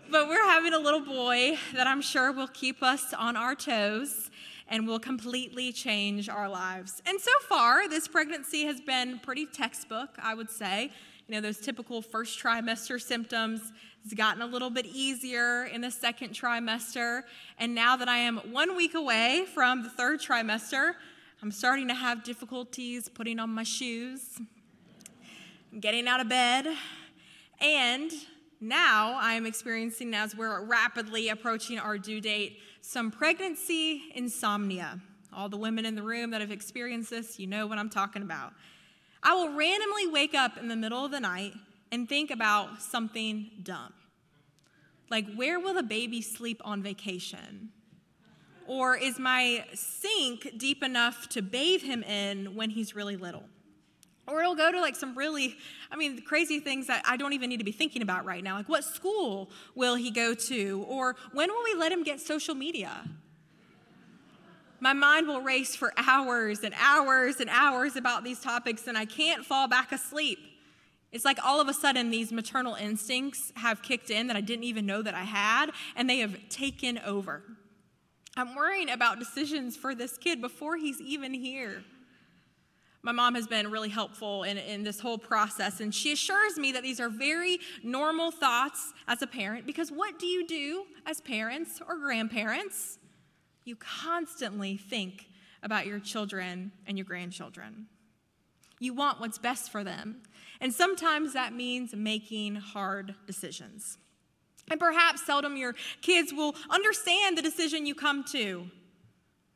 But 0.08 0.28
we're 0.28 0.44
having 0.44 0.72
a 0.72 0.78
little 0.78 1.00
boy 1.00 1.58
that 1.74 1.88
I'm 1.88 2.00
sure 2.00 2.30
will 2.30 2.46
keep 2.46 2.80
us 2.80 3.12
on 3.12 3.36
our 3.36 3.56
toes 3.56 4.30
and 4.68 4.86
will 4.86 5.00
completely 5.00 5.72
change 5.72 6.28
our 6.28 6.48
lives. 6.48 7.02
And 7.06 7.20
so 7.20 7.32
far, 7.48 7.88
this 7.88 8.06
pregnancy 8.06 8.64
has 8.66 8.80
been 8.80 9.18
pretty 9.18 9.46
textbook, 9.46 10.10
I 10.22 10.34
would 10.34 10.48
say. 10.48 10.92
You 11.26 11.34
know, 11.34 11.40
those 11.40 11.58
typical 11.58 12.02
first 12.02 12.38
trimester 12.38 13.00
symptoms 13.00 13.72
It's 14.06 14.14
gotten 14.14 14.40
a 14.40 14.46
little 14.46 14.70
bit 14.70 14.86
easier 14.86 15.64
in 15.64 15.80
the 15.80 15.90
second 15.90 16.30
trimester. 16.30 17.24
And 17.58 17.74
now 17.74 17.96
that 17.96 18.08
I 18.08 18.18
am 18.18 18.36
one 18.52 18.76
week 18.76 18.94
away 18.94 19.46
from 19.52 19.82
the 19.82 19.90
third 19.90 20.20
trimester, 20.20 20.92
I'm 21.42 21.50
starting 21.50 21.88
to 21.88 21.94
have 21.94 22.22
difficulties 22.22 23.08
putting 23.08 23.40
on 23.40 23.50
my 23.50 23.64
shoes, 23.64 24.38
getting 25.80 26.06
out 26.06 26.20
of 26.20 26.28
bed, 26.28 26.68
and 27.60 28.12
now 28.68 29.18
I 29.20 29.34
am 29.34 29.46
experiencing, 29.46 30.14
as 30.14 30.36
we're 30.36 30.64
rapidly 30.64 31.28
approaching 31.28 31.78
our 31.78 31.98
due 31.98 32.20
date, 32.20 32.60
some 32.80 33.10
pregnancy 33.10 34.04
insomnia. 34.14 35.00
All 35.32 35.48
the 35.48 35.56
women 35.56 35.84
in 35.84 35.94
the 35.94 36.02
room 36.02 36.30
that 36.30 36.40
have 36.40 36.50
experienced 36.50 37.10
this, 37.10 37.38
you 37.38 37.46
know 37.46 37.66
what 37.66 37.78
I'm 37.78 37.90
talking 37.90 38.22
about. 38.22 38.52
I 39.22 39.34
will 39.34 39.54
randomly 39.54 40.06
wake 40.06 40.34
up 40.34 40.56
in 40.56 40.68
the 40.68 40.76
middle 40.76 41.04
of 41.04 41.10
the 41.10 41.20
night 41.20 41.52
and 41.92 42.08
think 42.08 42.30
about 42.30 42.80
something 42.80 43.50
dumb. 43.62 43.92
Like, 45.10 45.32
where 45.34 45.60
will 45.60 45.74
the 45.74 45.82
baby 45.82 46.20
sleep 46.20 46.60
on 46.64 46.82
vacation? 46.82 47.70
Or 48.66 48.96
is 48.96 49.18
my 49.18 49.64
sink 49.74 50.58
deep 50.58 50.82
enough 50.82 51.28
to 51.30 51.42
bathe 51.42 51.82
him 51.82 52.02
in 52.02 52.54
when 52.56 52.70
he's 52.70 52.96
really 52.96 53.16
little? 53.16 53.44
Or 54.26 54.40
it'll 54.40 54.56
go 54.56 54.72
to 54.72 54.80
like 54.80 54.96
some 54.96 55.16
really, 55.16 55.56
I 55.90 55.96
mean, 55.96 56.20
crazy 56.22 56.58
things 56.58 56.88
that 56.88 57.02
I 57.06 57.16
don't 57.16 57.32
even 57.32 57.48
need 57.48 57.58
to 57.58 57.64
be 57.64 57.72
thinking 57.72 58.02
about 58.02 58.24
right 58.24 58.42
now. 58.42 58.56
Like, 58.56 58.68
what 58.68 58.84
school 58.84 59.50
will 59.74 59.94
he 59.94 60.10
go 60.10 60.34
to? 60.34 60.84
Or 60.88 61.16
when 61.32 61.48
will 61.48 61.62
we 61.64 61.74
let 61.74 61.92
him 61.92 62.02
get 62.02 62.20
social 62.20 62.54
media? 62.54 63.04
My 64.80 64.92
mind 64.92 65.26
will 65.26 65.40
race 65.40 65.74
for 65.74 65.92
hours 65.96 66.60
and 66.62 66.74
hours 66.78 67.40
and 67.40 67.48
hours 67.48 67.96
about 67.96 68.24
these 68.24 68.40
topics, 68.40 68.86
and 68.86 68.98
I 68.98 69.04
can't 69.04 69.44
fall 69.44 69.68
back 69.68 69.90
asleep. 69.90 70.38
It's 71.12 71.24
like 71.24 71.38
all 71.42 71.60
of 71.60 71.68
a 71.68 71.72
sudden 71.72 72.10
these 72.10 72.30
maternal 72.30 72.74
instincts 72.74 73.52
have 73.56 73.80
kicked 73.80 74.10
in 74.10 74.26
that 74.26 74.36
I 74.36 74.42
didn't 74.42 74.64
even 74.64 74.84
know 74.84 75.00
that 75.02 75.14
I 75.14 75.22
had, 75.22 75.70
and 75.94 76.10
they 76.10 76.18
have 76.18 76.36
taken 76.50 76.98
over. 76.98 77.42
I'm 78.36 78.54
worrying 78.54 78.90
about 78.90 79.18
decisions 79.18 79.76
for 79.76 79.94
this 79.94 80.18
kid 80.18 80.42
before 80.42 80.76
he's 80.76 81.00
even 81.00 81.32
here. 81.32 81.82
My 83.06 83.12
mom 83.12 83.36
has 83.36 83.46
been 83.46 83.70
really 83.70 83.88
helpful 83.88 84.42
in, 84.42 84.58
in 84.58 84.82
this 84.82 84.98
whole 84.98 85.16
process, 85.16 85.78
and 85.78 85.94
she 85.94 86.10
assures 86.10 86.58
me 86.58 86.72
that 86.72 86.82
these 86.82 86.98
are 86.98 87.08
very 87.08 87.60
normal 87.84 88.32
thoughts 88.32 88.92
as 89.06 89.22
a 89.22 89.28
parent 89.28 89.64
because 89.64 89.92
what 89.92 90.18
do 90.18 90.26
you 90.26 90.44
do 90.44 90.86
as 91.06 91.20
parents 91.20 91.80
or 91.86 91.98
grandparents? 91.98 92.98
You 93.62 93.76
constantly 93.76 94.76
think 94.76 95.28
about 95.62 95.86
your 95.86 96.00
children 96.00 96.72
and 96.84 96.98
your 96.98 97.04
grandchildren. 97.04 97.86
You 98.80 98.92
want 98.92 99.20
what's 99.20 99.38
best 99.38 99.70
for 99.70 99.84
them, 99.84 100.22
and 100.60 100.74
sometimes 100.74 101.32
that 101.32 101.52
means 101.52 101.94
making 101.94 102.56
hard 102.56 103.14
decisions. 103.24 103.98
And 104.68 104.80
perhaps 104.80 105.24
seldom 105.24 105.56
your 105.56 105.76
kids 106.02 106.32
will 106.32 106.56
understand 106.70 107.38
the 107.38 107.42
decision 107.42 107.86
you 107.86 107.94
come 107.94 108.24
to, 108.32 108.68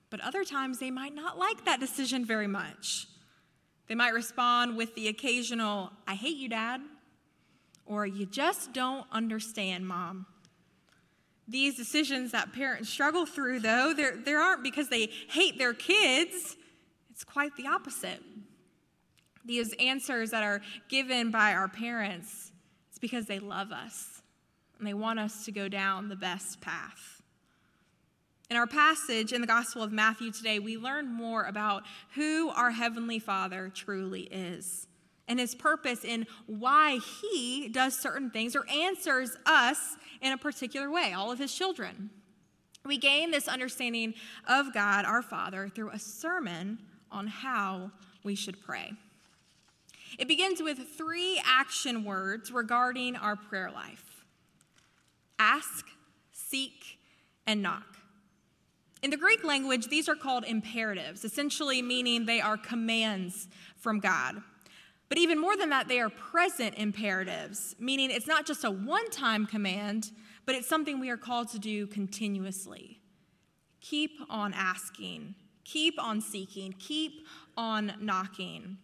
but 0.09 0.21
other 0.21 0.45
times 0.45 0.79
they 0.79 0.93
might 0.93 1.17
not 1.17 1.37
like 1.37 1.65
that 1.65 1.81
decision 1.81 2.25
very 2.25 2.47
much. 2.47 3.09
They 3.91 3.97
might 3.97 4.15
respond 4.15 4.77
with 4.77 4.95
the 4.95 5.09
occasional, 5.09 5.91
I 6.07 6.15
hate 6.15 6.37
you, 6.37 6.49
Dad, 6.49 6.81
or 7.87 8.07
you 8.07 8.25
just 8.25 8.73
don't 8.73 9.05
understand, 9.11 9.85
Mom. 9.85 10.27
These 11.49 11.77
decisions 11.77 12.31
that 12.31 12.53
parents 12.53 12.89
struggle 12.89 13.27
through, 13.27 13.59
though, 13.59 13.93
they 13.93 14.33
aren't 14.33 14.63
because 14.63 14.91
they 14.91 15.11
hate 15.29 15.59
their 15.59 15.75
kids. 15.75 16.55
It's 17.11 17.25
quite 17.25 17.57
the 17.57 17.67
opposite. 17.67 18.23
These 19.45 19.75
answers 19.81 20.31
that 20.31 20.45
are 20.45 20.63
given 20.89 21.33
by 21.33 21.55
our 21.55 21.67
parents, 21.67 22.53
it's 22.91 23.01
because 23.01 23.27
they 23.27 23.41
love 23.41 23.73
us 23.73 24.23
and 24.79 24.87
they 24.87 24.95
want 24.95 25.19
us 25.19 25.45
to 25.47 25.51
go 25.51 25.67
down 25.67 26.09
the 26.09 26.15
best 26.15 26.61
path. 26.61 27.20
In 28.51 28.57
our 28.57 28.67
passage 28.67 29.33
in 29.33 29.41
the 29.41 29.47
Gospel 29.47 29.81
of 29.81 29.93
Matthew 29.93 30.33
today, 30.33 30.59
we 30.59 30.77
learn 30.77 31.07
more 31.07 31.45
about 31.45 31.85
who 32.17 32.49
our 32.49 32.73
Heavenly 32.73 33.21
Father 33.21 33.71
truly 33.73 34.23
is 34.23 34.89
and 35.29 35.39
his 35.39 35.55
purpose 35.55 36.05
in 36.05 36.27
why 36.47 36.99
he 37.23 37.69
does 37.69 37.97
certain 37.97 38.29
things 38.29 38.57
or 38.57 38.69
answers 38.69 39.37
us 39.47 39.79
in 40.21 40.33
a 40.33 40.37
particular 40.37 40.91
way, 40.91 41.13
all 41.13 41.31
of 41.31 41.39
his 41.39 41.55
children. 41.55 42.11
We 42.85 42.99
gain 42.99 43.31
this 43.31 43.47
understanding 43.47 44.15
of 44.49 44.75
God, 44.75 45.05
our 45.05 45.23
Father, 45.23 45.69
through 45.69 45.91
a 45.91 45.99
sermon 46.01 46.81
on 47.13 47.29
how 47.29 47.93
we 48.25 48.35
should 48.35 48.61
pray. 48.61 48.95
It 50.19 50.27
begins 50.27 50.61
with 50.61 50.79
three 50.97 51.41
action 51.47 52.03
words 52.03 52.51
regarding 52.51 53.15
our 53.15 53.37
prayer 53.37 53.71
life 53.71 54.25
ask, 55.39 55.87
seek, 56.33 56.99
and 57.47 57.63
knock. 57.63 58.00
In 59.03 59.11
the 59.11 59.17
Greek 59.17 59.45
language, 59.45 59.89
these 59.89 60.09
are 60.09 60.15
called 60.15 60.45
imperatives, 60.45 61.25
essentially 61.25 61.81
meaning 61.81 62.27
they 62.27 62.41
are 62.41 62.57
commands 62.57 63.49
from 63.77 63.99
God. 63.99 64.43
But 65.09 65.19
even 65.19 65.41
more 65.41 65.57
than 65.57 65.71
that, 65.71 65.89
they 65.89 66.01
are 66.01 66.11
present 66.11 66.75
imperatives, 66.77 67.75
meaning 67.79 68.11
it's 68.11 68.27
not 68.27 68.47
just 68.47 68.65
a 68.65 68.71
one 68.71 69.11
time 69.11 69.47
command, 69.47 70.13
but 70.47 70.55
it's 70.55 70.69
something 70.69 71.01
we 71.01 71.11
are 71.11 71.17
called 71.17 71.49
to 71.49 71.59
do 71.59 71.87
continuously. 71.87 73.01
Keep 73.81 74.19
on 74.29 74.53
asking, 74.53 75.35
keep 75.65 76.01
on 76.01 76.21
seeking, 76.21 76.75
keep 76.79 77.27
on 77.57 77.95
knocking. 78.01 78.77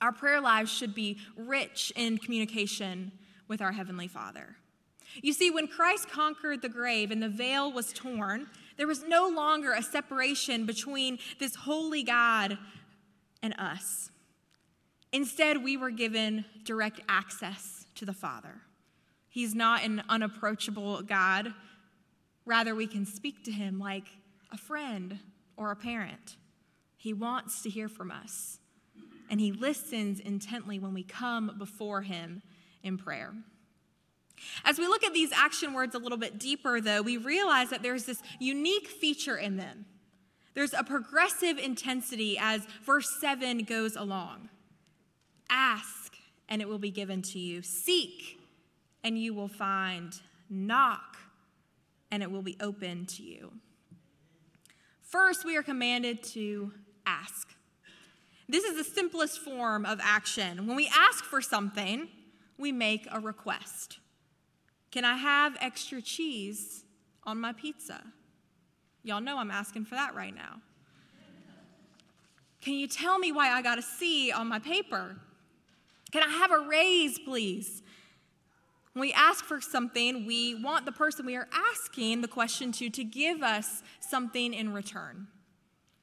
Our 0.00 0.12
prayer 0.12 0.40
lives 0.40 0.72
should 0.72 0.94
be 0.94 1.18
rich 1.36 1.92
in 1.96 2.18
communication 2.18 3.12
with 3.48 3.60
our 3.60 3.72
Heavenly 3.72 4.08
Father. 4.08 4.56
You 5.22 5.32
see, 5.32 5.50
when 5.50 5.66
Christ 5.66 6.08
conquered 6.10 6.62
the 6.62 6.68
grave 6.68 7.10
and 7.10 7.22
the 7.22 7.28
veil 7.28 7.70
was 7.70 7.92
torn, 7.92 8.46
there 8.76 8.86
was 8.86 9.04
no 9.04 9.28
longer 9.28 9.72
a 9.72 9.82
separation 9.82 10.66
between 10.66 11.18
this 11.38 11.54
holy 11.54 12.02
God 12.02 12.58
and 13.42 13.54
us. 13.58 14.10
Instead, 15.12 15.62
we 15.62 15.76
were 15.76 15.90
given 15.90 16.44
direct 16.64 17.00
access 17.08 17.86
to 17.94 18.04
the 18.04 18.12
Father. 18.12 18.62
He's 19.28 19.54
not 19.54 19.84
an 19.84 20.02
unapproachable 20.08 21.02
God. 21.02 21.54
Rather, 22.44 22.74
we 22.74 22.86
can 22.86 23.06
speak 23.06 23.44
to 23.44 23.52
him 23.52 23.78
like 23.78 24.06
a 24.52 24.56
friend 24.56 25.18
or 25.56 25.70
a 25.70 25.76
parent. 25.76 26.36
He 26.96 27.12
wants 27.12 27.62
to 27.62 27.70
hear 27.70 27.88
from 27.88 28.10
us, 28.10 28.58
and 29.30 29.40
he 29.40 29.52
listens 29.52 30.20
intently 30.20 30.78
when 30.78 30.94
we 30.94 31.02
come 31.02 31.54
before 31.58 32.02
him 32.02 32.42
in 32.82 32.96
prayer. 32.98 33.34
As 34.64 34.78
we 34.78 34.86
look 34.86 35.04
at 35.04 35.14
these 35.14 35.32
action 35.32 35.72
words 35.72 35.94
a 35.94 35.98
little 35.98 36.18
bit 36.18 36.38
deeper, 36.38 36.80
though, 36.80 37.02
we 37.02 37.16
realize 37.16 37.70
that 37.70 37.82
there's 37.82 38.04
this 38.04 38.22
unique 38.38 38.88
feature 38.88 39.36
in 39.36 39.56
them. 39.56 39.86
There's 40.54 40.72
a 40.72 40.84
progressive 40.84 41.58
intensity 41.58 42.38
as 42.38 42.66
verse 42.84 43.18
7 43.20 43.64
goes 43.64 43.96
along. 43.96 44.48
Ask, 45.50 46.14
and 46.48 46.62
it 46.62 46.68
will 46.68 46.78
be 46.78 46.90
given 46.90 47.22
to 47.22 47.38
you. 47.38 47.62
Seek, 47.62 48.38
and 49.02 49.18
you 49.18 49.34
will 49.34 49.48
find. 49.48 50.12
Knock, 50.48 51.16
and 52.10 52.22
it 52.22 52.30
will 52.30 52.42
be 52.42 52.56
open 52.60 53.06
to 53.06 53.22
you. 53.22 53.52
First, 55.02 55.44
we 55.44 55.56
are 55.56 55.62
commanded 55.62 56.22
to 56.34 56.72
ask. 57.06 57.48
This 58.48 58.64
is 58.64 58.76
the 58.76 58.84
simplest 58.84 59.38
form 59.38 59.86
of 59.86 59.98
action. 60.02 60.66
When 60.66 60.76
we 60.76 60.90
ask 60.94 61.24
for 61.24 61.40
something, 61.40 62.08
we 62.58 62.72
make 62.72 63.08
a 63.10 63.20
request. 63.20 63.98
Can 64.94 65.04
I 65.04 65.16
have 65.16 65.56
extra 65.60 66.00
cheese 66.00 66.84
on 67.24 67.40
my 67.40 67.52
pizza? 67.52 68.00
Y'all 69.02 69.20
know 69.20 69.38
I'm 69.38 69.50
asking 69.50 69.86
for 69.86 69.96
that 69.96 70.14
right 70.14 70.32
now. 70.32 70.60
Can 72.60 72.74
you 72.74 72.86
tell 72.86 73.18
me 73.18 73.32
why 73.32 73.50
I 73.50 73.60
got 73.60 73.76
a 73.76 73.82
C 73.82 74.30
on 74.30 74.46
my 74.46 74.60
paper? 74.60 75.16
Can 76.12 76.22
I 76.22 76.28
have 76.28 76.52
a 76.52 76.60
raise, 76.68 77.18
please? 77.18 77.82
When 78.92 79.00
we 79.00 79.12
ask 79.12 79.44
for 79.44 79.60
something, 79.60 80.26
we 80.26 80.62
want 80.62 80.86
the 80.86 80.92
person 80.92 81.26
we 81.26 81.34
are 81.34 81.48
asking 81.52 82.20
the 82.20 82.28
question 82.28 82.70
to 82.70 82.88
to 82.88 83.02
give 83.02 83.42
us 83.42 83.82
something 83.98 84.54
in 84.54 84.72
return. 84.72 85.26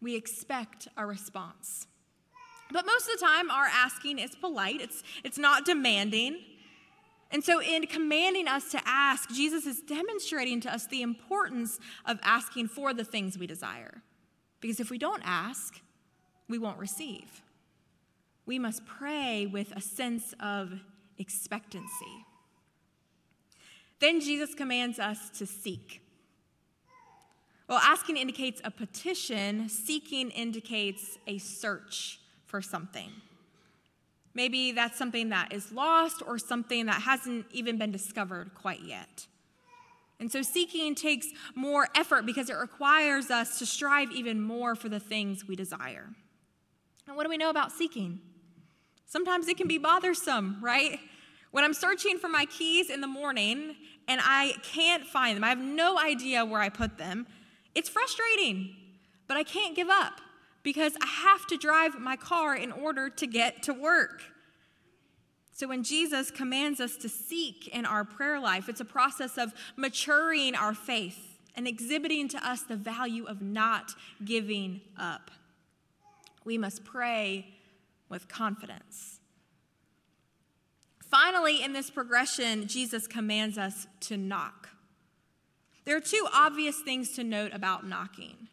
We 0.01 0.17
expect 0.17 0.89
a 0.97 1.06
response. 1.06 1.88
But 2.73 2.86
most 2.86 3.08
of 3.08 3.17
the 3.17 3.25
time, 3.25 3.49
our 3.51 3.67
asking 3.71 4.19
is 4.19 4.36
polite, 4.36 4.82
it's, 4.82 5.01
it's 5.23 5.38
not 5.38 5.63
demanding. 5.63 6.41
And 7.32 7.44
so, 7.44 7.62
in 7.62 7.88
commanding 7.88 8.48
us 8.48 8.72
to 8.72 8.82
ask, 8.86 9.30
Jesus 9.30 9.65
is 9.65 9.80
demonstrating 9.82 10.60
to 10.62 10.74
us 10.74 10.88
the 10.88 11.02
importance 11.02 11.80
of 12.06 12.20
asking 12.24 12.67
for 12.67 12.94
the 12.94 13.06
things 13.06 13.38
we 13.38 13.48
desire. 13.48 14.02
Because 14.60 14.80
if 14.80 14.89
we 14.89 14.98
don't 14.98 15.24
ask, 15.26 15.80
we 16.50 16.60
won't 16.60 16.78
receive. 16.78 17.41
We 18.46 18.60
must 18.60 18.86
pray 18.86 19.46
with 19.46 19.72
a 19.72 19.82
sense 19.82 20.34
of 20.39 20.74
expectancy. 21.17 22.26
Then 24.00 24.20
Jesus 24.20 24.54
commands 24.54 25.00
us 25.00 25.30
to 25.38 25.46
seek. 25.46 26.02
Well, 27.70 27.80
asking 27.82 28.17
indicates 28.17 28.60
a 28.65 28.72
petition, 28.72 29.70
seeking 29.70 30.30
indicates 30.32 31.17
a 31.28 31.38
search 31.38 32.20
for 32.46 32.62
something. 32.62 33.12
Maybe 34.34 34.72
that's 34.72 34.98
something 34.98 35.30
that 35.30 35.52
is 35.52 35.72
lost 35.72 36.24
or 36.26 36.38
something 36.38 36.86
that 36.86 37.02
hasn't 37.02 37.46
even 37.52 37.78
been 37.78 37.91
discovered 37.91 38.52
quite 38.56 38.82
yet. 38.82 39.28
And 40.20 40.32
so 40.32 40.41
seeking 40.41 40.94
takes 40.96 41.28
more 41.56 41.88
effort 41.96 42.26
because 42.26 42.50
it 42.50 42.54
requires 42.54 43.32
us 43.32 43.60
to 43.60 43.65
strive 43.65 44.12
even 44.12 44.39
more 44.39 44.76
for 44.76 44.88
the 44.88 45.00
things 45.00 45.48
we 45.48 45.56
desire. 45.56 46.10
And 47.08 47.15
what 47.15 47.24
do 47.24 47.30
we 47.30 47.38
know 47.38 47.50
about 47.50 47.72
seeking? 47.72 48.22
Sometimes 49.08 49.48
it 49.48 49.58
can 49.58 49.67
be 49.67 49.78
bothersome, 49.78 50.58
right? 50.62 51.00
When 51.50 51.63
I'm 51.63 51.74
searching 51.74 52.17
for 52.17 52.30
my 52.30 52.46
keys 52.46 52.89
in 52.89 53.02
the 53.02 53.08
morning 53.08 53.76
and 54.08 54.22
I 54.24 54.54
can't 54.63 55.04
find 55.04 55.36
them, 55.36 55.44
I 55.44 55.50
have 55.50 55.58
no 55.58 56.00
idea 56.00 56.46
where 56.46 56.62
I 56.62 56.70
put 56.70 56.98
them, 56.98 57.28
it's 57.76 57.89
frustrating, 57.89 58.76
but 59.28 59.38
I 59.38 59.44
can't 59.44 59.76
give 59.76 59.89
up 59.89 60.22
because 60.63 60.93
I 61.02 61.08
have 61.08 61.47
to 61.47 61.58
drive 61.58 62.00
my 62.00 62.15
car 62.15 62.56
in 62.56 62.71
order 62.71 63.10
to 63.10 63.28
get 63.28 63.63
to 63.63 63.74
work. 63.74 64.24
So, 65.54 65.67
when 65.67 65.84
Jesus 65.84 66.32
commands 66.32 66.80
us 66.80 66.97
to 66.97 67.10
seek 67.10 67.67
in 67.67 67.86
our 67.86 68.04
prayer 68.04 68.39
life, 68.39 68.69
it's 68.69 68.82
a 68.82 68.86
process 68.86 69.38
of 69.38 69.54
maturing 69.76 70.56
our 70.56 70.74
faith 70.74 71.38
and 71.56 71.67
exhibiting 71.67 72.28
to 72.30 72.47
us 72.47 72.62
the 72.62 72.76
value 72.76 73.26
of 73.26 73.41
not 73.41 73.93
giving 74.24 74.82
up. 74.97 75.30
We 76.45 76.58
must 76.58 76.84
pray 76.84 77.45
with 78.10 78.28
confidence. 78.28 79.19
Finally, 81.12 81.62
in 81.62 81.74
this 81.74 81.89
progression, 81.89 82.67
Jesus 82.67 83.06
commands 83.06 83.58
us 83.58 83.86
to 84.00 84.15
knock. 84.15 84.69
There 85.84 85.97
are 85.97 86.02
two 86.02 86.26
obvious 86.34 86.80
things 86.80 87.12
to 87.17 87.24
note 87.24 87.52
about 87.54 87.86
knocking. 87.86 88.47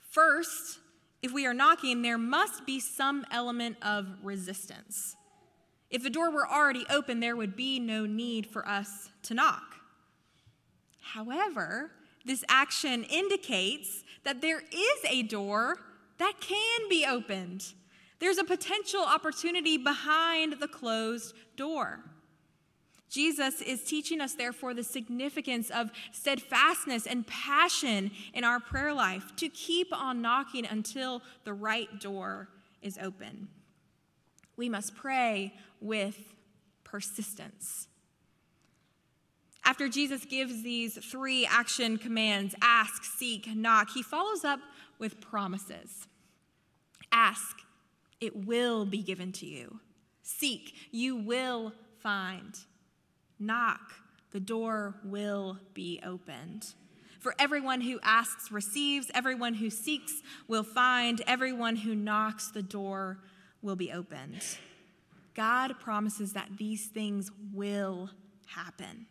First, 0.00 0.79
if 1.22 1.32
we 1.32 1.46
are 1.46 1.54
knocking, 1.54 2.02
there 2.02 2.18
must 2.18 2.64
be 2.64 2.80
some 2.80 3.26
element 3.30 3.76
of 3.82 4.06
resistance. 4.22 5.16
If 5.90 6.02
the 6.02 6.10
door 6.10 6.30
were 6.30 6.48
already 6.48 6.86
open, 6.88 7.20
there 7.20 7.36
would 7.36 7.56
be 7.56 7.80
no 7.80 8.06
need 8.06 8.46
for 8.46 8.66
us 8.66 9.10
to 9.24 9.34
knock. 9.34 9.74
However, 11.00 11.90
this 12.24 12.44
action 12.48 13.04
indicates 13.04 14.04
that 14.24 14.40
there 14.40 14.60
is 14.60 15.04
a 15.08 15.22
door 15.22 15.78
that 16.18 16.34
can 16.40 16.88
be 16.88 17.04
opened. 17.04 17.72
There's 18.18 18.38
a 18.38 18.44
potential 18.44 19.02
opportunity 19.02 19.78
behind 19.78 20.60
the 20.60 20.68
closed 20.68 21.34
door. 21.56 22.04
Jesus 23.10 23.60
is 23.60 23.82
teaching 23.82 24.20
us, 24.20 24.34
therefore, 24.34 24.72
the 24.72 24.84
significance 24.84 25.68
of 25.70 25.90
steadfastness 26.12 27.06
and 27.06 27.26
passion 27.26 28.12
in 28.32 28.44
our 28.44 28.60
prayer 28.60 28.94
life 28.94 29.34
to 29.36 29.48
keep 29.48 29.92
on 29.92 30.22
knocking 30.22 30.64
until 30.64 31.20
the 31.44 31.52
right 31.52 32.00
door 32.00 32.48
is 32.80 32.98
open. 33.02 33.48
We 34.56 34.68
must 34.68 34.94
pray 34.94 35.52
with 35.80 36.16
persistence. 36.84 37.88
After 39.64 39.88
Jesus 39.88 40.24
gives 40.24 40.62
these 40.62 40.94
three 40.94 41.46
action 41.46 41.98
commands 41.98 42.54
ask, 42.62 43.04
seek, 43.04 43.48
knock 43.54 43.90
he 43.90 44.02
follows 44.02 44.44
up 44.44 44.60
with 44.98 45.20
promises. 45.20 46.06
Ask, 47.12 47.56
it 48.20 48.46
will 48.46 48.84
be 48.84 49.02
given 49.02 49.32
to 49.32 49.46
you. 49.46 49.80
Seek, 50.22 50.74
you 50.92 51.16
will 51.16 51.72
find. 51.98 52.56
Knock, 53.40 53.80
the 54.32 54.40
door 54.40 54.94
will 55.02 55.58
be 55.74 56.00
opened. 56.04 56.74
For 57.18 57.34
everyone 57.38 57.80
who 57.80 57.98
asks 58.02 58.52
receives, 58.52 59.10
everyone 59.14 59.54
who 59.54 59.70
seeks 59.70 60.22
will 60.46 60.62
find, 60.62 61.22
everyone 61.26 61.76
who 61.76 61.94
knocks, 61.94 62.50
the 62.50 62.62
door 62.62 63.18
will 63.62 63.76
be 63.76 63.92
opened. 63.92 64.42
God 65.34 65.78
promises 65.80 66.32
that 66.34 66.48
these 66.58 66.86
things 66.86 67.30
will 67.52 68.10
happen. 68.46 69.06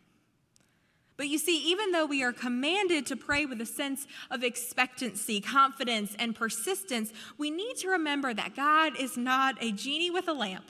But 1.16 1.28
you 1.28 1.38
see, 1.38 1.58
even 1.70 1.92
though 1.92 2.06
we 2.06 2.22
are 2.22 2.32
commanded 2.32 3.04
to 3.06 3.16
pray 3.16 3.44
with 3.46 3.60
a 3.60 3.66
sense 3.66 4.06
of 4.30 4.42
expectancy, 4.42 5.40
confidence, 5.40 6.16
and 6.18 6.34
persistence, 6.34 7.12
we 7.36 7.50
need 7.50 7.76
to 7.76 7.88
remember 7.88 8.32
that 8.32 8.56
God 8.56 8.98
is 8.98 9.16
not 9.16 9.62
a 9.62 9.70
genie 9.70 10.10
with 10.10 10.28
a 10.28 10.32
lamp 10.32 10.64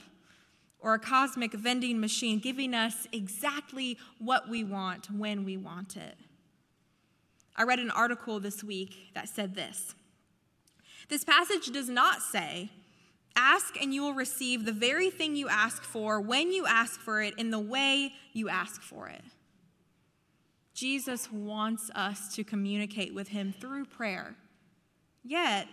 or 0.81 0.95
a 0.95 0.99
cosmic 0.99 1.53
vending 1.53 1.99
machine 1.99 2.39
giving 2.39 2.73
us 2.73 3.07
exactly 3.11 3.97
what 4.17 4.49
we 4.49 4.63
want 4.63 5.09
when 5.11 5.45
we 5.45 5.55
want 5.55 5.95
it. 5.95 6.17
I 7.55 7.63
read 7.63 7.79
an 7.79 7.91
article 7.91 8.39
this 8.39 8.63
week 8.63 9.11
that 9.13 9.29
said 9.29 9.55
this 9.55 9.95
This 11.09 11.23
passage 11.23 11.67
does 11.67 11.89
not 11.89 12.21
say, 12.21 12.71
Ask 13.35 13.79
and 13.81 13.93
you 13.93 14.01
will 14.01 14.13
receive 14.13 14.65
the 14.65 14.73
very 14.73 15.09
thing 15.09 15.35
you 15.35 15.47
ask 15.47 15.83
for 15.83 16.19
when 16.19 16.51
you 16.51 16.65
ask 16.65 16.99
for 16.99 17.21
it 17.21 17.33
in 17.37 17.51
the 17.51 17.59
way 17.59 18.11
you 18.33 18.49
ask 18.49 18.81
for 18.81 19.07
it. 19.07 19.23
Jesus 20.73 21.31
wants 21.31 21.89
us 21.95 22.33
to 22.35 22.43
communicate 22.43 23.13
with 23.13 23.29
him 23.29 23.53
through 23.57 23.85
prayer. 23.85 24.35
Yet, 25.23 25.67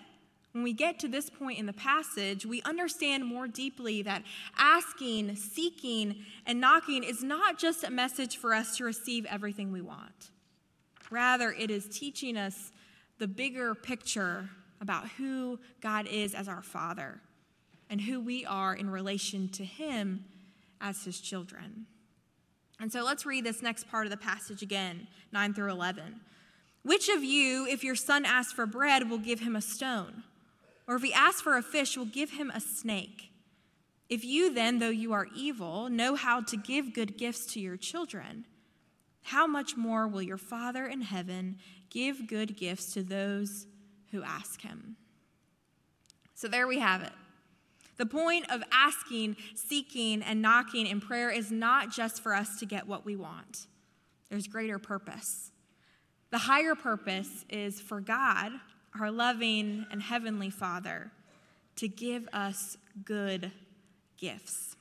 when 0.59 0.65
we 0.65 0.73
get 0.73 0.99
to 0.99 1.07
this 1.07 1.31
point 1.31 1.57
in 1.57 1.67
the 1.67 1.73
passage, 1.73 2.45
we 2.45 2.61
understand 2.63 3.25
more 3.25 3.47
deeply 3.47 4.03
that 4.03 4.25
asking, 4.59 5.37
seeking, 5.37 6.17
and 6.47 6.61
knocking 6.61 7.05
is 7.05 7.23
not 7.23 7.61
just 7.61 7.85
a 7.85 7.91
message 7.93 8.39
for 8.39 8.53
us 8.53 8.77
to 8.77 8.83
receive 8.83 9.25
everything 9.27 9.71
we 9.71 9.81
want. 9.81 10.33
Rather, 11.13 11.53
it 11.53 11.71
is 11.71 11.87
teaching 11.89 12.37
us 12.37 12.73
the 13.21 13.29
bigger 13.29 13.73
picture 13.73 14.51
about 14.81 15.07
who 15.11 15.61
God 15.81 16.09
is 16.09 16.35
as 16.35 16.49
our 16.49 16.63
Father 16.63 17.21
and 17.89 18.01
who 18.01 18.21
we 18.21 18.45
are 18.45 18.75
in 18.75 18.91
relation 18.91 19.49
to 19.51 19.65
Him 19.65 20.25
as 20.81 21.05
His 21.05 21.21
children. 21.21 21.87
And 22.81 22.91
so 22.91 23.05
let's 23.05 23.25
read 23.25 23.45
this 23.45 23.63
next 23.63 23.89
part 23.89 24.07
of 24.07 24.11
the 24.11 24.17
passage 24.17 24.63
again, 24.63 25.07
9 25.31 25.55
through 25.55 25.71
11. 25.71 26.19
Which 26.83 27.09
of 27.09 27.23
you, 27.23 27.65
if 27.69 27.85
your 27.85 27.95
son 27.95 28.25
asks 28.25 28.53
for 28.53 28.67
bread, 28.67 29.09
will 29.09 29.19
give 29.19 29.39
him 29.39 29.55
a 29.55 29.63
stone? 29.63 30.25
Or 30.89 30.97
if 30.97 31.03
he 31.03 31.13
asks 31.13 31.43
for 31.43 31.57
a 31.57 31.63
fish, 31.63 31.97
we'll 31.97 32.07
give 32.07 32.31
him 32.31 32.51
a 32.51 32.61
snake? 32.61 33.31
If 34.09 34.25
you 34.25 34.53
then, 34.53 34.79
though 34.79 34.89
you 34.89 35.13
are 35.13 35.27
evil, 35.37 35.91
know 35.91 36.15
how 36.15 36.41
to 36.41 36.57
give 36.57 36.95
good 36.95 37.19
gifts 37.19 37.53
to 37.53 37.61
your 37.61 37.77
children, 37.77 38.47
how 39.25 39.47
much 39.47 39.77
more 39.77 40.09
will 40.09 40.23
your 40.23 40.39
Father 40.39 40.87
in 40.87 41.03
heaven 41.03 41.59
give 41.91 42.27
good 42.27 42.57
gifts 42.57 42.95
to 42.95 43.03
those 43.03 43.67
who 44.11 44.23
ask 44.23 44.63
him? 44.63 44.97
So 46.35 46.49
there 46.49 46.67
we 46.67 46.79
have 46.79 47.03
it. 47.03 47.13
The 47.99 48.07
point 48.07 48.51
of 48.51 48.63
asking, 48.73 49.37
seeking, 49.55 50.23
and 50.23 50.41
knocking 50.41 50.87
in 50.87 51.01
prayer 51.01 51.31
is 51.31 51.51
not 51.51 51.91
just 51.91 52.23
for 52.23 52.33
us 52.33 52.59
to 52.61 52.67
get 52.67 52.87
what 52.87 53.05
we 53.05 53.17
want, 53.17 53.67
there's 54.31 54.47
greater 54.47 54.79
purpose. 54.79 55.51
The 56.31 56.39
higher 56.39 56.75
purpose 56.75 57.45
is 57.51 57.81
for 57.81 58.01
God, 58.01 58.53
our 59.01 59.11
loving 59.11 59.87
and 59.91 60.03
heavenly 60.03 60.51
Father, 60.51 61.11
to 61.77 61.89
give 61.89 62.29
us 62.33 62.77
good 63.05 63.53
gifts. 64.17 64.77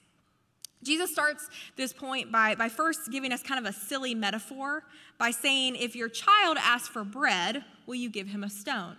Jesus 0.83 1.11
starts 1.11 1.49
this 1.75 1.91
point 1.91 2.31
by, 2.31 2.55
by 2.55 2.69
first 2.69 3.11
giving 3.11 3.31
us 3.31 3.41
kind 3.41 3.65
of 3.65 3.69
a 3.69 3.77
silly 3.77 4.13
metaphor 4.15 4.83
by 5.17 5.31
saying, 5.31 5.75
If 5.75 5.95
your 5.95 6.09
child 6.09 6.57
asks 6.59 6.87
for 6.87 7.03
bread, 7.03 7.63
will 7.85 7.95
you 7.95 8.09
give 8.09 8.27
him 8.27 8.43
a 8.43 8.49
stone? 8.49 8.95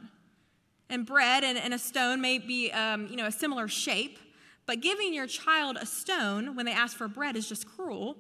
And 0.91 1.07
bread 1.07 1.45
and, 1.45 1.57
and 1.59 1.73
a 1.73 1.79
stone 1.79 2.21
may 2.21 2.39
be, 2.39 2.71
um, 2.73 3.07
you 3.09 3.17
know, 3.17 3.27
a 3.27 3.33
similar 3.33 3.69
shape, 3.69 4.19
but 4.67 4.81
giving 4.81 5.15
your 5.15 5.27
child 5.27 5.77
a 5.81 5.87
stone 5.87 6.57
when 6.57 6.67
they 6.67 6.73
ask 6.73 6.97
for 6.97 7.09
bread 7.09 7.37
is 7.37 7.49
just 7.49 7.67
cruel 7.67 8.17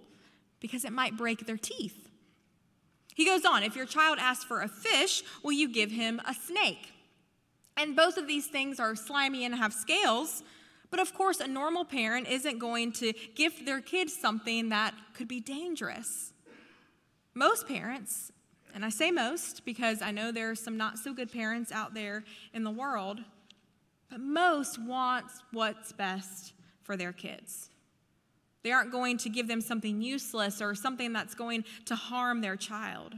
because 0.60 0.84
it 0.84 0.92
might 0.92 1.16
break 1.16 1.46
their 1.46 1.56
teeth. 1.56 2.07
He 3.18 3.24
goes 3.24 3.44
on, 3.44 3.64
if 3.64 3.74
your 3.74 3.84
child 3.84 4.18
asks 4.20 4.44
for 4.44 4.62
a 4.62 4.68
fish, 4.68 5.24
will 5.42 5.50
you 5.50 5.68
give 5.68 5.90
him 5.90 6.20
a 6.24 6.32
snake? 6.32 6.92
And 7.76 7.96
both 7.96 8.16
of 8.16 8.28
these 8.28 8.46
things 8.46 8.78
are 8.78 8.94
slimy 8.94 9.44
and 9.44 9.56
have 9.56 9.72
scales, 9.72 10.44
but 10.88 11.00
of 11.00 11.12
course, 11.14 11.40
a 11.40 11.48
normal 11.48 11.84
parent 11.84 12.28
isn't 12.28 12.60
going 12.60 12.92
to 12.92 13.12
give 13.34 13.66
their 13.66 13.80
kids 13.80 14.14
something 14.14 14.68
that 14.68 14.94
could 15.14 15.26
be 15.26 15.40
dangerous. 15.40 16.32
Most 17.34 17.66
parents, 17.66 18.30
and 18.72 18.84
I 18.84 18.88
say 18.88 19.10
most 19.10 19.64
because 19.64 20.00
I 20.00 20.12
know 20.12 20.30
there 20.30 20.50
are 20.50 20.54
some 20.54 20.76
not 20.76 20.96
so 20.96 21.12
good 21.12 21.32
parents 21.32 21.72
out 21.72 21.94
there 21.94 22.22
in 22.54 22.62
the 22.62 22.70
world, 22.70 23.18
but 24.12 24.20
most 24.20 24.80
want 24.80 25.26
what's 25.50 25.90
best 25.90 26.52
for 26.84 26.96
their 26.96 27.12
kids. 27.12 27.70
They 28.62 28.72
aren't 28.72 28.92
going 28.92 29.18
to 29.18 29.28
give 29.28 29.48
them 29.48 29.60
something 29.60 30.00
useless 30.00 30.60
or 30.60 30.74
something 30.74 31.12
that's 31.12 31.34
going 31.34 31.64
to 31.86 31.94
harm 31.94 32.40
their 32.40 32.56
child. 32.56 33.14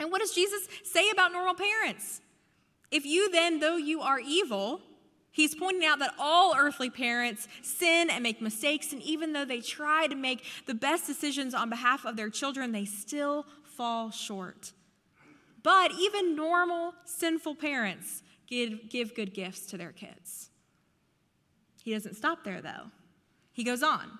And 0.00 0.10
what 0.10 0.20
does 0.20 0.32
Jesus 0.32 0.68
say 0.84 1.10
about 1.10 1.32
normal 1.32 1.54
parents? 1.54 2.20
If 2.90 3.04
you 3.04 3.30
then, 3.30 3.60
though 3.60 3.76
you 3.76 4.00
are 4.00 4.18
evil, 4.18 4.80
He's 5.38 5.54
pointing 5.54 5.84
out 5.84 6.00
that 6.00 6.14
all 6.18 6.56
earthly 6.56 6.90
parents 6.90 7.46
sin 7.62 8.10
and 8.10 8.24
make 8.24 8.42
mistakes, 8.42 8.92
and 8.92 9.00
even 9.02 9.32
though 9.32 9.44
they 9.44 9.60
try 9.60 10.08
to 10.08 10.16
make 10.16 10.44
the 10.66 10.74
best 10.74 11.06
decisions 11.06 11.54
on 11.54 11.70
behalf 11.70 12.04
of 12.04 12.16
their 12.16 12.28
children, 12.28 12.72
they 12.72 12.84
still 12.84 13.46
fall 13.62 14.10
short. 14.10 14.72
But 15.62 15.92
even 15.92 16.34
normal, 16.34 16.94
sinful 17.04 17.54
parents 17.54 18.24
give, 18.48 18.88
give 18.88 19.14
good 19.14 19.32
gifts 19.32 19.66
to 19.66 19.78
their 19.78 19.92
kids. 19.92 20.50
He 21.84 21.92
doesn't 21.92 22.16
stop 22.16 22.42
there, 22.42 22.60
though. 22.60 22.90
He 23.52 23.62
goes 23.62 23.84
on. 23.84 24.18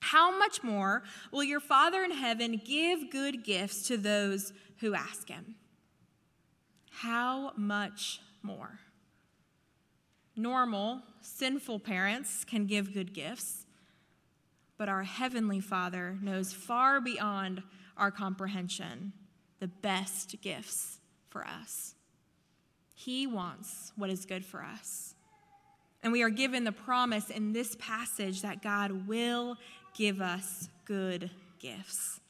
How 0.00 0.36
much 0.38 0.62
more 0.62 1.02
will 1.32 1.44
your 1.44 1.60
Father 1.60 2.04
in 2.04 2.12
heaven 2.12 2.60
give 2.64 3.10
good 3.10 3.44
gifts 3.44 3.86
to 3.88 3.96
those 3.96 4.52
who 4.80 4.94
ask 4.94 5.28
him? 5.28 5.56
How 6.90 7.52
much 7.56 8.20
more? 8.42 8.80
Normal, 10.36 11.02
sinful 11.20 11.80
parents 11.80 12.44
can 12.44 12.66
give 12.66 12.94
good 12.94 13.12
gifts, 13.12 13.66
but 14.76 14.88
our 14.88 15.02
Heavenly 15.02 15.60
Father 15.60 16.16
knows 16.22 16.52
far 16.52 17.00
beyond 17.00 17.62
our 17.96 18.12
comprehension 18.12 19.12
the 19.58 19.66
best 19.66 20.36
gifts 20.40 21.00
for 21.28 21.44
us. 21.44 21.94
He 22.94 23.26
wants 23.26 23.92
what 23.96 24.10
is 24.10 24.24
good 24.24 24.44
for 24.44 24.62
us. 24.62 25.14
And 26.02 26.12
we 26.12 26.22
are 26.22 26.30
given 26.30 26.62
the 26.64 26.72
promise 26.72 27.30
in 27.30 27.52
this 27.52 27.76
passage 27.76 28.42
that 28.42 28.62
God 28.62 29.08
will 29.08 29.56
give 29.94 30.20
us 30.20 30.68
good 30.84 31.30
gifts. 31.58 32.20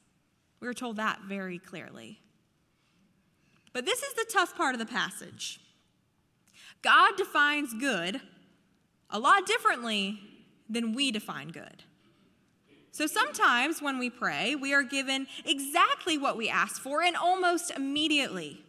We 0.61 0.69
are 0.69 0.75
told 0.75 0.97
that 0.97 1.21
very 1.29 1.59
clearly. 1.59 2.19
But 3.73 3.85
this 3.85 4.03
is 4.03 4.15
the 4.15 4.27
tough 4.33 4.57
part 4.57 4.75
of 4.75 4.79
the 4.79 4.87
passage. 4.87 5.61
God 6.83 7.17
defines 7.17 7.75
good 7.75 8.21
a 9.11 9.19
lot 9.19 9.47
differently 9.47 10.19
than 10.69 10.95
we 10.95 11.11
define 11.11 11.49
good. 11.49 11.85
So 12.91 13.07
sometimes 13.07 13.81
when 13.81 13.99
we 13.99 14.11
pray, 14.11 14.55
we 14.55 14.75
are 14.75 14.83
given 14.83 15.27
exactly 15.45 16.19
what 16.19 16.37
we 16.37 16.49
ask 16.49 16.83
for 16.83 17.03
and 17.03 17.17
almost 17.17 17.71
immediately. 17.71 18.61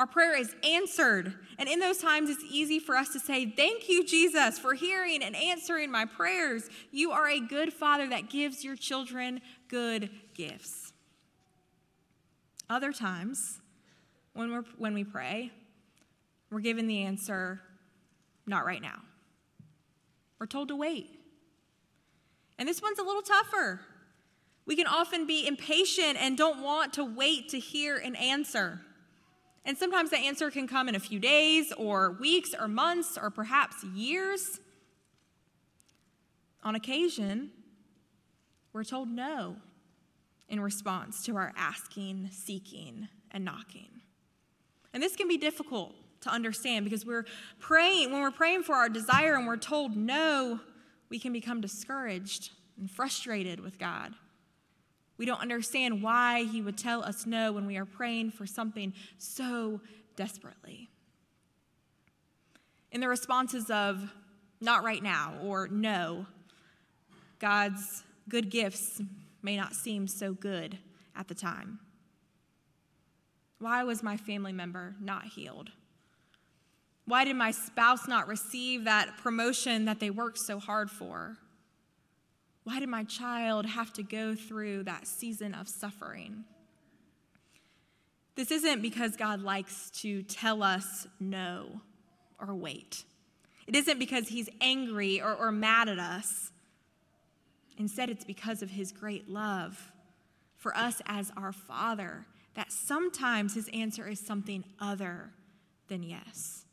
Our 0.00 0.06
prayer 0.06 0.34
is 0.34 0.54
answered. 0.64 1.34
And 1.58 1.68
in 1.68 1.78
those 1.78 1.98
times, 1.98 2.30
it's 2.30 2.42
easy 2.50 2.78
for 2.78 2.96
us 2.96 3.10
to 3.10 3.20
say, 3.20 3.44
Thank 3.44 3.86
you, 3.86 4.02
Jesus, 4.02 4.58
for 4.58 4.72
hearing 4.72 5.22
and 5.22 5.36
answering 5.36 5.90
my 5.90 6.06
prayers. 6.06 6.70
You 6.90 7.10
are 7.10 7.28
a 7.28 7.38
good 7.38 7.70
father 7.70 8.08
that 8.08 8.30
gives 8.30 8.64
your 8.64 8.76
children 8.76 9.42
good 9.68 10.08
gifts. 10.32 10.94
Other 12.70 12.94
times, 12.94 13.60
when, 14.32 14.50
we're, 14.50 14.64
when 14.78 14.94
we 14.94 15.04
pray, 15.04 15.50
we're 16.50 16.60
given 16.60 16.86
the 16.86 17.02
answer, 17.02 17.60
not 18.46 18.64
right 18.64 18.80
now. 18.80 19.02
We're 20.38 20.46
told 20.46 20.68
to 20.68 20.76
wait. 20.76 21.10
And 22.58 22.66
this 22.66 22.80
one's 22.80 22.98
a 22.98 23.04
little 23.04 23.20
tougher. 23.20 23.82
We 24.64 24.76
can 24.76 24.86
often 24.86 25.26
be 25.26 25.46
impatient 25.46 26.16
and 26.18 26.38
don't 26.38 26.62
want 26.62 26.94
to 26.94 27.04
wait 27.04 27.50
to 27.50 27.58
hear 27.58 27.98
an 27.98 28.16
answer. 28.16 28.80
And 29.70 29.78
sometimes 29.78 30.10
the 30.10 30.18
answer 30.18 30.50
can 30.50 30.66
come 30.66 30.88
in 30.88 30.96
a 30.96 30.98
few 30.98 31.20
days 31.20 31.72
or 31.78 32.16
weeks 32.18 32.56
or 32.58 32.66
months 32.66 33.16
or 33.16 33.30
perhaps 33.30 33.84
years. 33.84 34.58
On 36.64 36.74
occasion, 36.74 37.52
we're 38.72 38.82
told 38.82 39.08
no 39.08 39.54
in 40.48 40.58
response 40.58 41.24
to 41.26 41.36
our 41.36 41.52
asking, 41.56 42.30
seeking, 42.32 43.06
and 43.30 43.44
knocking. 43.44 44.00
And 44.92 45.00
this 45.00 45.14
can 45.14 45.28
be 45.28 45.36
difficult 45.36 45.94
to 46.22 46.30
understand 46.30 46.84
because 46.84 47.06
we're 47.06 47.26
praying, 47.60 48.10
when 48.10 48.22
we're 48.22 48.32
praying 48.32 48.64
for 48.64 48.74
our 48.74 48.88
desire 48.88 49.36
and 49.36 49.46
we're 49.46 49.56
told 49.56 49.96
no, 49.96 50.58
we 51.10 51.20
can 51.20 51.32
become 51.32 51.60
discouraged 51.60 52.50
and 52.76 52.90
frustrated 52.90 53.60
with 53.60 53.78
God. 53.78 54.14
We 55.20 55.26
don't 55.26 55.42
understand 55.42 56.02
why 56.02 56.44
He 56.44 56.62
would 56.62 56.78
tell 56.78 57.04
us 57.04 57.26
no 57.26 57.52
when 57.52 57.66
we 57.66 57.76
are 57.76 57.84
praying 57.84 58.30
for 58.30 58.46
something 58.46 58.94
so 59.18 59.82
desperately. 60.16 60.88
In 62.90 63.02
the 63.02 63.08
responses 63.08 63.68
of 63.68 64.14
not 64.62 64.82
right 64.82 65.02
now 65.02 65.34
or 65.42 65.68
no, 65.68 66.24
God's 67.38 68.02
good 68.30 68.48
gifts 68.48 69.02
may 69.42 69.58
not 69.58 69.74
seem 69.74 70.06
so 70.06 70.32
good 70.32 70.78
at 71.14 71.28
the 71.28 71.34
time. 71.34 71.80
Why 73.58 73.84
was 73.84 74.02
my 74.02 74.16
family 74.16 74.54
member 74.54 74.96
not 75.02 75.26
healed? 75.26 75.68
Why 77.04 77.26
did 77.26 77.36
my 77.36 77.50
spouse 77.50 78.08
not 78.08 78.26
receive 78.26 78.84
that 78.84 79.18
promotion 79.18 79.84
that 79.84 80.00
they 80.00 80.08
worked 80.08 80.38
so 80.38 80.58
hard 80.58 80.90
for? 80.90 81.36
Why 82.64 82.80
did 82.80 82.88
my 82.88 83.04
child 83.04 83.66
have 83.66 83.92
to 83.94 84.02
go 84.02 84.34
through 84.34 84.84
that 84.84 85.06
season 85.06 85.54
of 85.54 85.68
suffering? 85.68 86.44
This 88.36 88.50
isn't 88.50 88.82
because 88.82 89.16
God 89.16 89.42
likes 89.42 89.90
to 90.00 90.22
tell 90.22 90.62
us 90.62 91.06
no 91.18 91.80
or 92.38 92.54
wait. 92.54 93.04
It 93.66 93.76
isn't 93.76 93.98
because 93.98 94.28
he's 94.28 94.48
angry 94.60 95.20
or, 95.20 95.34
or 95.34 95.52
mad 95.52 95.88
at 95.88 95.98
us. 95.98 96.50
Instead, 97.78 98.10
it's 98.10 98.24
because 98.24 98.62
of 98.62 98.70
his 98.70 98.92
great 98.92 99.28
love 99.28 99.92
for 100.56 100.76
us 100.76 101.00
as 101.06 101.32
our 101.36 101.52
Father 101.52 102.26
that 102.54 102.72
sometimes 102.72 103.54
his 103.54 103.68
answer 103.72 104.08
is 104.08 104.20
something 104.20 104.64
other 104.80 105.30
than 105.88 106.02
yes. 106.02 106.64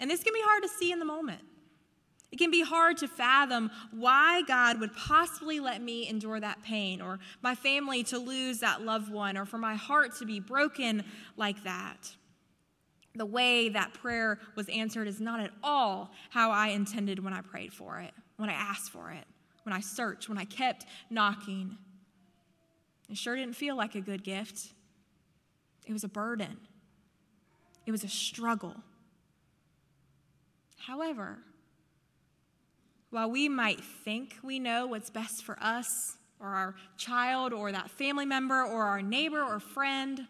And 0.00 0.10
this 0.10 0.22
can 0.22 0.32
be 0.32 0.42
hard 0.44 0.62
to 0.62 0.68
see 0.68 0.92
in 0.92 0.98
the 0.98 1.04
moment. 1.04 1.42
It 2.30 2.38
can 2.38 2.50
be 2.50 2.62
hard 2.62 2.98
to 2.98 3.08
fathom 3.08 3.70
why 3.90 4.42
God 4.42 4.80
would 4.80 4.94
possibly 4.94 5.60
let 5.60 5.80
me 5.82 6.08
endure 6.08 6.38
that 6.38 6.62
pain, 6.62 7.00
or 7.00 7.18
my 7.42 7.54
family 7.54 8.02
to 8.04 8.18
lose 8.18 8.60
that 8.60 8.82
loved 8.82 9.10
one, 9.10 9.38
or 9.38 9.46
for 9.46 9.58
my 9.58 9.74
heart 9.74 10.16
to 10.18 10.26
be 10.26 10.38
broken 10.38 11.04
like 11.36 11.64
that. 11.64 12.14
The 13.14 13.24
way 13.26 13.70
that 13.70 13.94
prayer 13.94 14.38
was 14.54 14.68
answered 14.68 15.08
is 15.08 15.20
not 15.20 15.40
at 15.40 15.50
all 15.62 16.12
how 16.30 16.50
I 16.50 16.68
intended 16.68 17.24
when 17.24 17.32
I 17.32 17.40
prayed 17.40 17.72
for 17.72 17.98
it, 17.98 18.12
when 18.36 18.50
I 18.50 18.52
asked 18.52 18.92
for 18.92 19.10
it, 19.10 19.24
when 19.62 19.72
I 19.72 19.80
searched, 19.80 20.28
when 20.28 20.38
I 20.38 20.44
kept 20.44 20.84
knocking. 21.08 21.78
It 23.08 23.16
sure 23.16 23.36
didn't 23.36 23.56
feel 23.56 23.74
like 23.74 23.94
a 23.94 24.02
good 24.02 24.22
gift. 24.22 24.68
It 25.86 25.94
was 25.94 26.04
a 26.04 26.08
burden, 26.08 26.58
it 27.86 27.90
was 27.90 28.04
a 28.04 28.08
struggle. 28.08 28.76
However, 30.76 31.38
while 33.10 33.30
we 33.30 33.48
might 33.48 33.80
think 33.80 34.36
we 34.42 34.58
know 34.58 34.86
what's 34.86 35.10
best 35.10 35.42
for 35.42 35.58
us 35.60 36.16
or 36.40 36.48
our 36.48 36.74
child 36.96 37.52
or 37.52 37.72
that 37.72 37.90
family 37.90 38.26
member 38.26 38.62
or 38.62 38.84
our 38.84 39.02
neighbor 39.02 39.42
or 39.42 39.58
friend, 39.58 40.26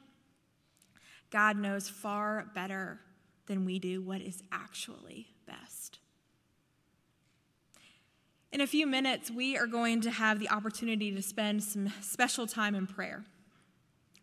God 1.31 1.57
knows 1.57 1.89
far 1.89 2.47
better 2.55 3.01
than 3.47 3.65
we 3.65 3.79
do 3.79 4.01
what 4.01 4.21
is 4.21 4.43
actually 4.53 5.29
best. 5.47 5.99
In 8.51 8.61
a 8.63 8.67
few 8.67 8.87
minutes, 8.87 9.31
we 9.31 9.59
are 9.59 9.67
going 9.67 10.01
to 10.03 10.11
have 10.11 10.39
the 10.39 10.49
opportunity 10.49 11.13
to 11.13 11.21
spend 11.21 11.63
some 11.63 11.93
special 12.01 12.47
time 12.47 12.75
in 12.75 12.87
prayer. 12.87 13.25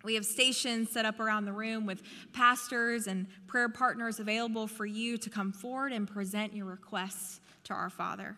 We 0.03 0.15
have 0.15 0.25
stations 0.25 0.91
set 0.91 1.05
up 1.05 1.19
around 1.19 1.45
the 1.45 1.53
room 1.53 1.85
with 1.85 2.01
pastors 2.33 3.07
and 3.07 3.27
prayer 3.47 3.69
partners 3.69 4.19
available 4.19 4.67
for 4.67 4.85
you 4.85 5.17
to 5.17 5.29
come 5.29 5.51
forward 5.51 5.91
and 5.91 6.07
present 6.07 6.55
your 6.55 6.65
requests 6.65 7.39
to 7.65 7.73
our 7.73 7.89
Father. 7.89 8.35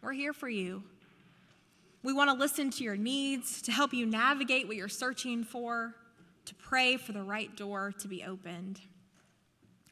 We're 0.00 0.12
here 0.12 0.32
for 0.32 0.48
you. 0.48 0.84
We 2.04 2.12
want 2.12 2.30
to 2.30 2.36
listen 2.36 2.70
to 2.70 2.84
your 2.84 2.96
needs, 2.96 3.60
to 3.62 3.72
help 3.72 3.92
you 3.92 4.06
navigate 4.06 4.68
what 4.68 4.76
you're 4.76 4.88
searching 4.88 5.42
for, 5.42 5.94
to 6.44 6.54
pray 6.54 6.96
for 6.96 7.12
the 7.12 7.22
right 7.22 7.54
door 7.56 7.92
to 7.98 8.08
be 8.08 8.22
opened. 8.22 8.80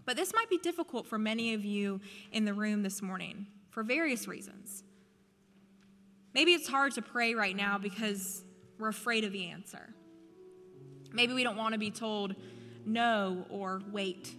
But 0.04 0.16
this 0.16 0.32
might 0.32 0.48
be 0.48 0.58
difficult 0.58 1.08
for 1.08 1.18
many 1.18 1.54
of 1.54 1.64
you 1.64 2.00
in 2.30 2.44
the 2.44 2.54
room 2.54 2.84
this 2.84 3.02
morning 3.02 3.46
for 3.70 3.82
various 3.82 4.28
reasons. 4.28 4.84
Maybe 6.32 6.52
it's 6.52 6.68
hard 6.68 6.92
to 6.92 7.02
pray 7.02 7.34
right 7.34 7.56
now 7.56 7.76
because 7.76 8.44
we're 8.78 8.88
afraid 8.88 9.24
of 9.24 9.32
the 9.32 9.46
answer. 9.46 9.92
Maybe 11.12 11.32
we 11.32 11.42
don't 11.42 11.56
want 11.56 11.72
to 11.72 11.78
be 11.78 11.90
told 11.90 12.36
no 12.84 13.44
or 13.50 13.82
wait. 13.90 14.32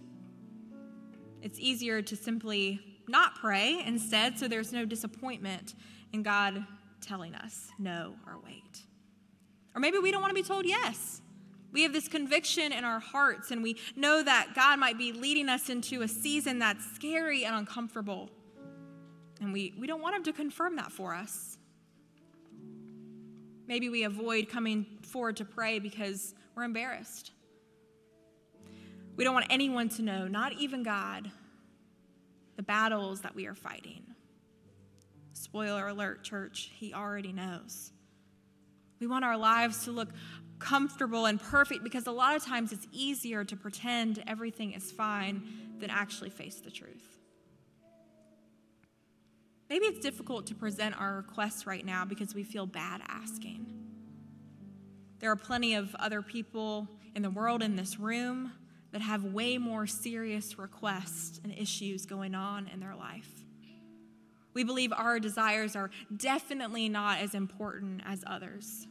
It's 1.42 1.60
easier 1.60 2.00
to 2.00 2.16
simply 2.16 2.80
not 3.08 3.34
pray 3.36 3.82
instead 3.84 4.38
so 4.38 4.48
there's 4.48 4.72
no 4.72 4.84
disappointment 4.84 5.74
in 6.12 6.22
God 6.22 6.64
telling 7.00 7.34
us 7.34 7.68
no 7.78 8.14
or 8.26 8.38
wait. 8.44 8.82
Or 9.74 9.80
maybe 9.80 9.98
we 9.98 10.10
don't 10.10 10.20
want 10.20 10.30
to 10.30 10.42
be 10.42 10.46
told 10.46 10.66
yes. 10.66 11.22
We 11.70 11.82
have 11.82 11.92
this 11.92 12.08
conviction 12.08 12.72
in 12.72 12.84
our 12.84 12.98
hearts, 12.98 13.50
and 13.50 13.62
we 13.62 13.76
know 13.94 14.22
that 14.22 14.54
God 14.54 14.78
might 14.78 14.96
be 14.96 15.12
leading 15.12 15.48
us 15.48 15.68
into 15.68 16.00
a 16.02 16.08
season 16.08 16.58
that's 16.58 16.84
scary 16.94 17.44
and 17.44 17.54
uncomfortable. 17.54 18.30
And 19.40 19.52
we, 19.52 19.74
we 19.78 19.86
don't 19.86 20.00
want 20.00 20.16
Him 20.16 20.24
to 20.24 20.32
confirm 20.32 20.76
that 20.76 20.90
for 20.90 21.14
us. 21.14 21.58
Maybe 23.66 23.90
we 23.90 24.04
avoid 24.04 24.48
coming 24.48 24.86
forward 25.02 25.36
to 25.36 25.44
pray 25.44 25.78
because 25.78 26.34
we're 26.54 26.64
embarrassed. 26.64 27.32
We 29.14 29.24
don't 29.24 29.34
want 29.34 29.46
anyone 29.50 29.90
to 29.90 30.02
know, 30.02 30.26
not 30.26 30.54
even 30.54 30.82
God, 30.82 31.30
the 32.58 32.62
battles 32.64 33.20
that 33.20 33.36
we 33.36 33.46
are 33.46 33.54
fighting. 33.54 34.02
Spoiler 35.32 35.86
alert, 35.86 36.24
church, 36.24 36.72
He 36.74 36.92
already 36.92 37.32
knows. 37.32 37.92
We 38.98 39.06
want 39.06 39.24
our 39.24 39.36
lives 39.36 39.84
to 39.84 39.92
look 39.92 40.08
comfortable 40.58 41.26
and 41.26 41.40
perfect 41.40 41.84
because 41.84 42.08
a 42.08 42.10
lot 42.10 42.34
of 42.34 42.44
times 42.44 42.72
it's 42.72 42.88
easier 42.90 43.44
to 43.44 43.56
pretend 43.56 44.24
everything 44.26 44.72
is 44.72 44.90
fine 44.90 45.40
than 45.78 45.88
actually 45.88 46.30
face 46.30 46.56
the 46.56 46.72
truth. 46.72 47.20
Maybe 49.70 49.84
it's 49.86 50.00
difficult 50.00 50.48
to 50.48 50.56
present 50.56 51.00
our 51.00 51.14
requests 51.18 51.64
right 51.64 51.86
now 51.86 52.04
because 52.04 52.34
we 52.34 52.42
feel 52.42 52.66
bad 52.66 53.02
asking. 53.06 53.66
There 55.20 55.30
are 55.30 55.36
plenty 55.36 55.74
of 55.74 55.94
other 55.94 56.22
people 56.22 56.88
in 57.14 57.22
the 57.22 57.30
world 57.30 57.62
in 57.62 57.76
this 57.76 58.00
room 58.00 58.50
that 58.92 59.02
have 59.02 59.24
way 59.24 59.58
more 59.58 59.86
serious 59.86 60.58
requests 60.58 61.40
and 61.44 61.52
issues 61.56 62.06
going 62.06 62.34
on 62.34 62.68
in 62.72 62.80
their 62.80 62.96
life. 62.96 63.44
We 64.54 64.64
believe 64.64 64.92
our 64.92 65.20
desires 65.20 65.76
are 65.76 65.90
definitely 66.16 66.88
not 66.88 67.18
as 67.18 67.34
important 67.34 68.02
as 68.04 68.24
others. 68.26 68.86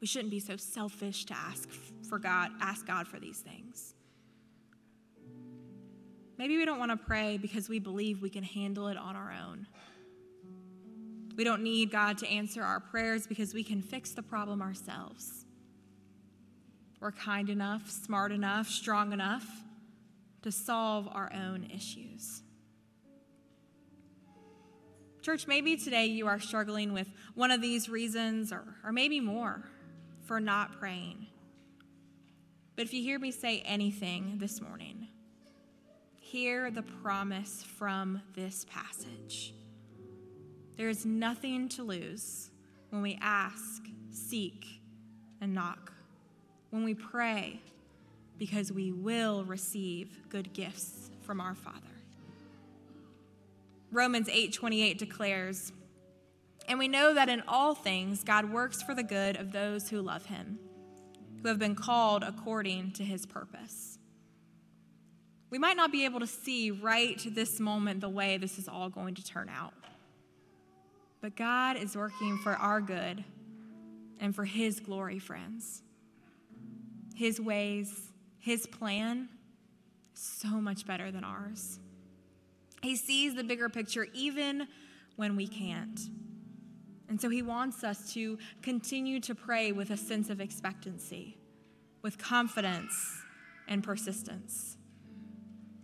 We 0.00 0.06
shouldn't 0.06 0.30
be 0.30 0.40
so 0.40 0.56
selfish 0.56 1.26
to 1.26 1.34
ask 1.34 1.68
for 2.08 2.18
God, 2.18 2.50
ask 2.60 2.86
God 2.86 3.06
for 3.06 3.20
these 3.20 3.38
things. 3.38 3.94
Maybe 6.38 6.56
we 6.56 6.64
don't 6.64 6.78
want 6.78 6.90
to 6.90 6.96
pray 6.96 7.38
because 7.38 7.68
we 7.68 7.78
believe 7.78 8.20
we 8.20 8.30
can 8.30 8.42
handle 8.42 8.88
it 8.88 8.96
on 8.96 9.16
our 9.16 9.32
own. 9.32 9.66
We 11.36 11.44
don't 11.44 11.62
need 11.62 11.90
God 11.90 12.18
to 12.18 12.28
answer 12.28 12.62
our 12.62 12.80
prayers 12.80 13.26
because 13.26 13.54
we 13.54 13.62
can 13.62 13.80
fix 13.80 14.12
the 14.12 14.22
problem 14.22 14.60
ourselves. 14.60 15.41
We're 17.02 17.10
kind 17.10 17.50
enough, 17.50 17.90
smart 17.90 18.30
enough, 18.30 18.68
strong 18.68 19.12
enough 19.12 19.44
to 20.42 20.52
solve 20.52 21.08
our 21.10 21.32
own 21.34 21.68
issues. 21.74 22.42
Church, 25.20 25.48
maybe 25.48 25.76
today 25.76 26.06
you 26.06 26.28
are 26.28 26.38
struggling 26.38 26.92
with 26.92 27.08
one 27.34 27.50
of 27.50 27.60
these 27.60 27.88
reasons 27.88 28.52
or, 28.52 28.62
or 28.84 28.92
maybe 28.92 29.18
more 29.18 29.64
for 30.26 30.38
not 30.38 30.78
praying. 30.78 31.26
But 32.76 32.84
if 32.84 32.94
you 32.94 33.02
hear 33.02 33.18
me 33.18 33.32
say 33.32 33.62
anything 33.66 34.38
this 34.38 34.60
morning, 34.60 35.08
hear 36.20 36.70
the 36.70 36.82
promise 36.82 37.64
from 37.64 38.22
this 38.36 38.64
passage. 38.70 39.54
There 40.76 40.88
is 40.88 41.04
nothing 41.04 41.68
to 41.70 41.82
lose 41.82 42.50
when 42.90 43.02
we 43.02 43.18
ask, 43.20 43.82
seek, 44.12 44.64
and 45.40 45.52
knock. 45.52 45.91
When 46.72 46.84
we 46.84 46.94
pray, 46.94 47.60
because 48.38 48.72
we 48.72 48.92
will 48.92 49.44
receive 49.44 50.18
good 50.30 50.54
gifts 50.54 51.10
from 51.20 51.38
our 51.38 51.54
Father. 51.54 51.76
Romans 53.90 54.26
8:28 54.30 54.96
declares, 54.98 55.74
"And 56.66 56.78
we 56.78 56.88
know 56.88 57.12
that 57.12 57.28
in 57.28 57.42
all 57.42 57.74
things 57.74 58.24
God 58.24 58.50
works 58.50 58.82
for 58.82 58.94
the 58.94 59.02
good 59.02 59.36
of 59.36 59.52
those 59.52 59.90
who 59.90 60.00
love 60.00 60.24
him, 60.24 60.58
who 61.42 61.48
have 61.48 61.58
been 61.58 61.74
called 61.74 62.22
according 62.22 62.92
to 62.92 63.04
his 63.04 63.26
purpose." 63.26 63.98
We 65.50 65.58
might 65.58 65.76
not 65.76 65.92
be 65.92 66.06
able 66.06 66.20
to 66.20 66.26
see 66.26 66.70
right 66.70 67.22
this 67.34 67.60
moment 67.60 68.00
the 68.00 68.08
way 68.08 68.38
this 68.38 68.58
is 68.58 68.66
all 68.66 68.88
going 68.88 69.14
to 69.16 69.22
turn 69.22 69.50
out. 69.50 69.74
But 71.20 71.36
God 71.36 71.76
is 71.76 71.94
working 71.94 72.38
for 72.38 72.56
our 72.56 72.80
good 72.80 73.24
and 74.18 74.34
for 74.34 74.46
His 74.46 74.80
glory, 74.80 75.18
friends. 75.18 75.82
His 77.16 77.40
ways, 77.40 78.12
His 78.38 78.66
plan, 78.66 79.28
so 80.14 80.48
much 80.48 80.86
better 80.86 81.10
than 81.10 81.24
ours. 81.24 81.78
He 82.82 82.96
sees 82.96 83.34
the 83.34 83.44
bigger 83.44 83.68
picture 83.68 84.08
even 84.12 84.66
when 85.16 85.36
we 85.36 85.46
can't. 85.46 86.00
And 87.08 87.20
so 87.20 87.28
he 87.28 87.42
wants 87.42 87.84
us 87.84 88.12
to 88.14 88.38
continue 88.62 89.20
to 89.20 89.34
pray 89.34 89.70
with 89.70 89.90
a 89.90 89.96
sense 89.96 90.30
of 90.30 90.40
expectancy, 90.40 91.36
with 92.00 92.18
confidence 92.18 93.22
and 93.68 93.84
persistence. 93.84 94.78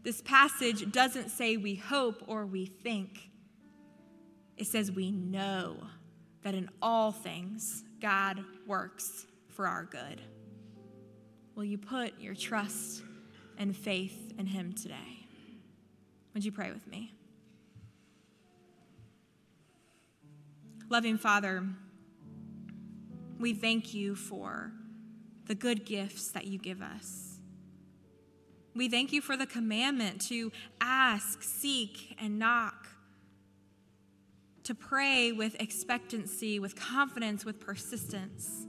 This 0.03 0.23
passage 0.23 0.91
doesn't 0.91 1.29
say 1.29 1.57
we 1.57 1.75
hope 1.75 2.23
or 2.27 2.47
we 2.47 2.67
think, 2.67 3.31
it 4.57 4.67
says 4.67 4.91
we 4.91 5.11
know 5.11 5.77
that 6.43 6.55
in 6.55 6.71
all 6.81 7.13
things 7.13 7.85
God 8.01 8.43
works 8.67 9.27
for 9.51 9.67
our 9.67 9.85
good. 9.85 10.23
Will 11.59 11.65
you 11.65 11.77
put 11.77 12.21
your 12.21 12.37
trust 12.37 13.03
and 13.59 13.77
faith 13.77 14.33
in 14.39 14.47
Him 14.47 14.73
today? 14.73 15.27
Would 16.33 16.45
you 16.45 16.53
pray 16.53 16.71
with 16.71 16.87
me? 16.87 17.13
Loving 20.89 21.19
Father, 21.19 21.65
we 23.41 23.55
thank 23.55 23.93
you 23.93 24.15
for 24.15 24.71
the 25.47 25.57
good 25.57 25.85
gifts 25.85 26.29
that 26.29 26.47
you 26.47 26.61
give 26.61 26.81
us. 26.81 27.41
We 28.77 28.89
thank 28.89 29.13
you 29.13 29.21
for 29.21 29.37
the 29.37 29.47
commandment 29.47 30.21
to 30.29 30.53
ask, 30.81 31.43
seek, 31.43 32.17
and 32.21 32.39
knock, 32.39 32.87
to 34.63 34.77
pray 34.77 35.33
with 35.33 35.61
expectancy, 35.61 36.61
with 36.61 36.77
confidence, 36.77 37.45
with 37.45 37.59
persistence. 37.59 38.69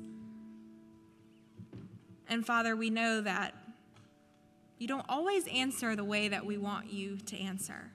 And 2.30 2.46
Father, 2.46 2.76
we 2.76 2.92
know 2.92 3.22
that 3.22 3.56
you 4.78 4.88
don't 4.88 5.06
always 5.10 5.46
answer 5.48 5.96
the 5.96 6.04
way 6.04 6.30
that 6.30 6.46
we 6.46 6.58
want 6.58 6.92
you 6.94 7.18
to 7.18 7.38
answer. 7.38 7.92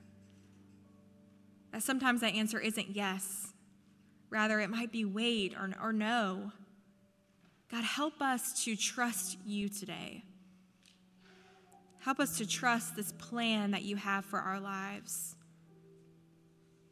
That 1.73 1.83
sometimes 1.83 2.21
that 2.21 2.35
answer 2.35 2.61
isn't 2.61 2.91
yes, 2.91 3.53
rather, 4.29 4.61
it 4.61 4.69
might 4.69 4.93
be 4.93 5.05
wait 5.05 5.55
or, 5.55 5.71
or 5.83 5.93
no. 5.93 6.53
God, 7.71 7.85
help 7.85 8.21
us 8.21 8.65
to 8.65 8.77
trust 8.77 9.39
you 9.47 9.69
today. 9.69 10.25
Help 12.01 12.21
us 12.21 12.37
to 12.37 12.47
trust 12.47 12.97
this 12.97 13.13
plan 13.13 13.71
that 13.71 13.83
you 13.83 13.97
have 13.97 14.27
for 14.27 14.39
our 14.39 14.61
lives. 14.61 15.37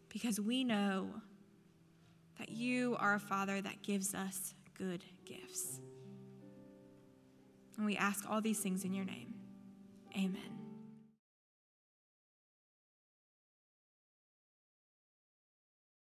Because 0.09 0.41
we 0.41 0.65
know 0.65 1.11
that 2.39 2.49
you 2.49 2.97
are 2.99 3.15
a 3.15 3.21
Father 3.21 3.61
that 3.61 3.83
gives 3.83 4.15
us 4.15 4.55
good 4.79 5.05
gifts. 5.27 5.82
And 7.77 7.87
we 7.87 7.97
ask 7.97 8.29
all 8.31 8.41
these 8.41 8.61
things 8.61 8.85
in 8.85 8.93
your 8.93 9.05
name. 9.05 9.35
Amen. 10.17 10.62